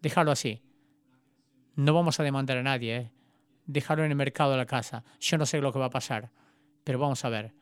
Déjalo 0.00 0.32
así. 0.32 0.60
No 1.76 1.94
vamos 1.94 2.18
a 2.18 2.24
demandar 2.24 2.58
a 2.58 2.62
nadie. 2.64 2.96
¿eh? 2.96 3.12
Dejarlo 3.64 4.04
en 4.04 4.10
el 4.10 4.16
mercado 4.16 4.50
de 4.50 4.56
la 4.56 4.66
casa. 4.66 5.04
Yo 5.20 5.38
no 5.38 5.46
sé 5.46 5.60
lo 5.60 5.72
que 5.72 5.78
va 5.78 5.86
a 5.86 5.90
pasar, 5.90 6.32
pero 6.82 6.98
vamos 6.98 7.24
a 7.24 7.28
ver. 7.28 7.54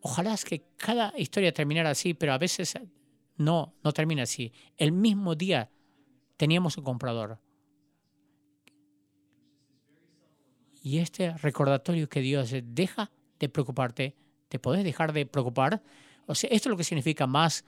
Ojalá 0.00 0.32
es 0.34 0.44
que 0.44 0.64
cada 0.76 1.12
historia 1.16 1.52
terminara 1.52 1.90
así, 1.90 2.14
pero 2.14 2.32
a 2.32 2.38
veces 2.38 2.78
no, 3.36 3.74
no 3.82 3.92
termina 3.92 4.22
así. 4.22 4.52
El 4.76 4.92
mismo 4.92 5.34
día 5.34 5.70
teníamos 6.36 6.78
un 6.78 6.84
comprador 6.84 7.40
Y 10.82 10.98
este 10.98 11.32
recordatorio 11.38 12.08
que 12.08 12.20
Dios 12.20 12.52
deja 12.64 13.10
de 13.38 13.48
preocuparte, 13.48 14.16
te 14.48 14.58
podés 14.58 14.84
dejar 14.84 15.12
de 15.12 15.26
preocupar. 15.26 15.82
O 16.26 16.34
sea, 16.34 16.50
esto 16.50 16.68
es 16.68 16.70
lo 16.70 16.76
que 16.76 16.84
significa 16.84 17.26
más, 17.26 17.64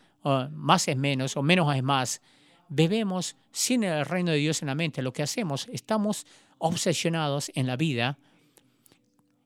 más 0.51 0.89
es 0.89 0.97
menos 0.97 1.37
o 1.37 1.43
menos 1.43 1.75
es 1.75 1.83
más. 1.83 2.21
Bebemos 2.69 3.37
sin 3.53 3.85
el 3.85 4.05
reino 4.05 4.33
de 4.33 4.39
Dios 4.39 4.63
en 4.63 4.69
la 4.69 4.75
mente. 4.75 5.01
Lo 5.01 5.13
que 5.13 5.23
hacemos, 5.23 5.69
estamos 5.73 6.27
obsesionados 6.59 7.53
en 7.55 7.67
la 7.67 7.77
vida 7.77 8.19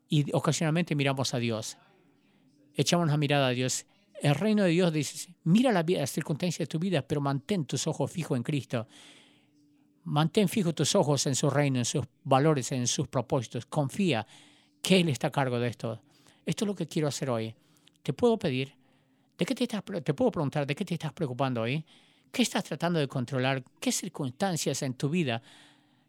y 0.08 0.32
ocasionalmente 0.32 0.94
miramos 0.94 1.34
a 1.34 1.38
Dios. 1.38 1.76
Echamos 2.74 3.04
una 3.04 3.16
mirada 3.16 3.48
a 3.48 3.50
Dios. 3.50 3.84
El 4.22 4.34
reino 4.34 4.64
de 4.64 4.70
Dios 4.70 4.92
dice, 4.92 5.34
mira 5.44 5.72
la 5.72 5.82
vida, 5.82 6.00
las 6.00 6.10
circunstancias 6.10 6.60
de 6.60 6.66
tu 6.66 6.78
vida, 6.78 7.02
pero 7.02 7.20
mantén 7.20 7.66
tus 7.66 7.86
ojos 7.86 8.10
fijos 8.10 8.36
en 8.36 8.42
Cristo. 8.42 8.88
Mantén 10.04 10.48
fijos 10.48 10.74
tus 10.74 10.94
ojos 10.94 11.26
en 11.26 11.34
su 11.34 11.50
reino, 11.50 11.78
en 11.78 11.84
sus 11.84 12.04
valores, 12.24 12.72
en 12.72 12.86
sus 12.86 13.08
propósitos. 13.08 13.66
Confía 13.66 14.26
que 14.82 15.00
Él 15.00 15.08
está 15.08 15.28
a 15.28 15.30
cargo 15.30 15.58
de 15.58 15.68
esto. 15.68 16.00
Esto 16.46 16.64
es 16.64 16.66
lo 16.66 16.74
que 16.74 16.86
quiero 16.86 17.08
hacer 17.08 17.28
hoy. 17.28 17.54
Te 18.02 18.12
puedo 18.12 18.38
pedir, 18.38 18.72
¿de 19.36 19.44
qué 19.44 19.54
te, 19.54 19.64
estás, 19.64 19.82
te 20.02 20.14
puedo 20.14 20.30
preguntar, 20.30 20.66
¿de 20.66 20.74
qué 20.74 20.84
te 20.84 20.94
estás 20.94 21.12
preocupando 21.12 21.62
hoy? 21.62 21.84
¿Qué 22.32 22.42
estás 22.42 22.64
tratando 22.64 22.98
de 22.98 23.08
controlar? 23.08 23.62
¿Qué 23.80 23.92
circunstancias 23.92 24.82
en 24.82 24.94
tu 24.94 25.10
vida 25.10 25.42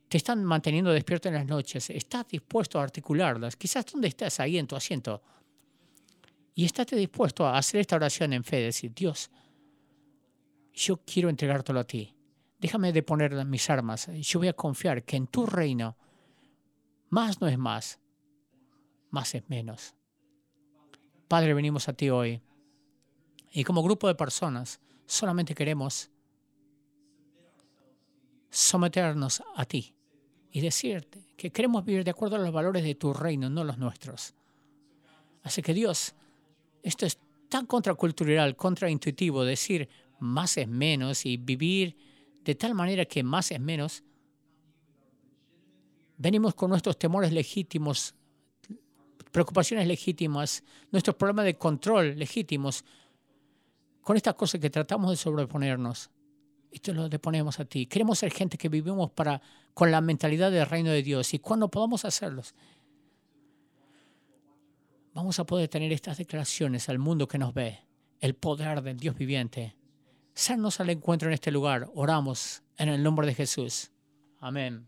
te 0.08 0.18
están 0.18 0.44
manteniendo 0.44 0.92
despierto 0.92 1.28
en 1.28 1.36
las 1.36 1.46
noches? 1.46 1.90
¿Estás 1.90 2.28
dispuesto 2.28 2.80
a 2.80 2.84
articularlas? 2.84 3.56
Quizás 3.56 3.86
donde 3.86 4.08
estás 4.08 4.40
ahí 4.40 4.58
en 4.58 4.68
tu 4.68 4.76
asiento. 4.76 5.22
Y 6.56 6.66
estás 6.66 6.88
dispuesto 6.88 7.46
a 7.46 7.58
hacer 7.58 7.82
esta 7.82 7.96
oración 7.96 8.34
en 8.34 8.44
fe, 8.44 8.58
decir, 8.58 8.94
Dios, 8.94 9.30
yo 10.74 10.98
quiero 11.06 11.30
entregártelo 11.30 11.80
a 11.80 11.84
ti 11.84 12.14
déjame 12.60 12.92
de 12.92 13.04
poner 13.04 13.46
mis 13.46 13.70
armas. 13.70 14.10
Yo 14.14 14.40
voy 14.40 14.50
a 14.50 14.54
confiar 14.54 15.04
que 15.04 15.18
en 15.18 15.28
tu 15.28 15.46
reino 15.46 15.98
más 17.10 17.42
no 17.42 17.48
es 17.48 17.58
más, 17.58 18.00
más 19.10 19.34
es 19.34 19.50
menos. 19.50 19.96
Padre, 21.28 21.54
venimos 21.54 21.88
a 21.88 21.94
ti 21.94 22.10
hoy 22.10 22.42
y 23.52 23.64
como 23.64 23.82
grupo 23.82 24.08
de 24.08 24.16
personas 24.16 24.80
solamente 25.06 25.56
queremos 25.56 26.12
someternos 28.50 29.42
a 29.56 29.66
ti 29.66 29.96
y 30.52 30.62
decirte 30.62 31.34
que 31.38 31.52
queremos 31.52 31.86
vivir 31.86 32.04
de 32.04 32.12
acuerdo 32.12 32.36
a 32.36 32.40
los 32.40 32.52
valores 32.52 32.84
de 32.84 32.96
tu 32.96 33.14
reino, 33.14 33.50
no 33.50 33.64
los 33.64 33.78
nuestros. 33.78 34.34
Así 35.44 35.62
que 35.62 35.74
Dios, 35.74 36.16
esto 36.84 37.06
es 37.06 37.20
tan 37.48 37.66
contracultural, 37.66 38.56
contraintuitivo, 38.56 39.44
decir 39.44 39.88
más 40.20 40.58
es 40.58 40.68
menos 40.68 41.26
y 41.26 41.38
vivir 41.38 41.96
de 42.44 42.56
tal 42.56 42.74
manera 42.74 43.06
que 43.06 43.24
más 43.24 43.52
es 43.52 43.60
menos, 43.60 44.04
venimos 46.18 46.54
con 46.54 46.70
nuestros 46.70 46.98
temores 46.98 47.32
legítimos, 47.32 48.16
preocupaciones 49.32 49.88
legítimas, 49.88 50.64
nuestros 50.92 51.16
problemas 51.16 51.46
de 51.46 51.56
control 51.56 52.18
legítimos, 52.18 52.84
con 54.02 54.18
estas 54.18 54.36
cosas 54.36 54.60
que 54.60 54.70
tratamos 54.70 55.12
de 55.12 55.18
sobreponernos. 55.18 56.10
Esto 56.72 56.94
lo 56.94 57.10
deponemos 57.10 57.60
a 57.60 57.66
ti. 57.66 57.88
Queremos 57.88 58.20
ser 58.20 58.32
gente 58.32 58.58
que 58.58 58.70
vivimos 58.70 59.12
para, 59.12 59.42
con 59.74 59.92
la 59.92 60.02
mentalidad 60.02 60.52
del 60.52 60.68
reino 60.68 60.92
de 60.92 61.02
Dios. 61.02 61.34
Y 61.34 61.40
cuando 61.40 61.70
podamos 61.70 62.06
hacerlos, 62.06 62.54
vamos 65.14 65.40
a 65.40 65.46
poder 65.46 65.68
tener 65.68 65.92
estas 65.92 66.18
declaraciones 66.18 66.90
al 66.90 67.00
mundo 67.00 67.28
que 67.28 67.38
nos 67.38 67.54
ve. 67.54 67.80
El 68.20 68.36
poder 68.36 68.82
del 68.82 68.98
Dios 68.98 69.16
viviente 69.16 69.79
Salnos 70.40 70.80
al 70.80 70.90
encuentro 70.90 71.28
en 71.28 71.34
este 71.34 71.52
lugar. 71.52 71.90
Oramos 71.96 72.64
en 72.78 72.88
el 72.88 73.04
nombre 73.04 73.28
de 73.28 73.36
Jesús. 73.36 73.92
Amén. 74.40 74.88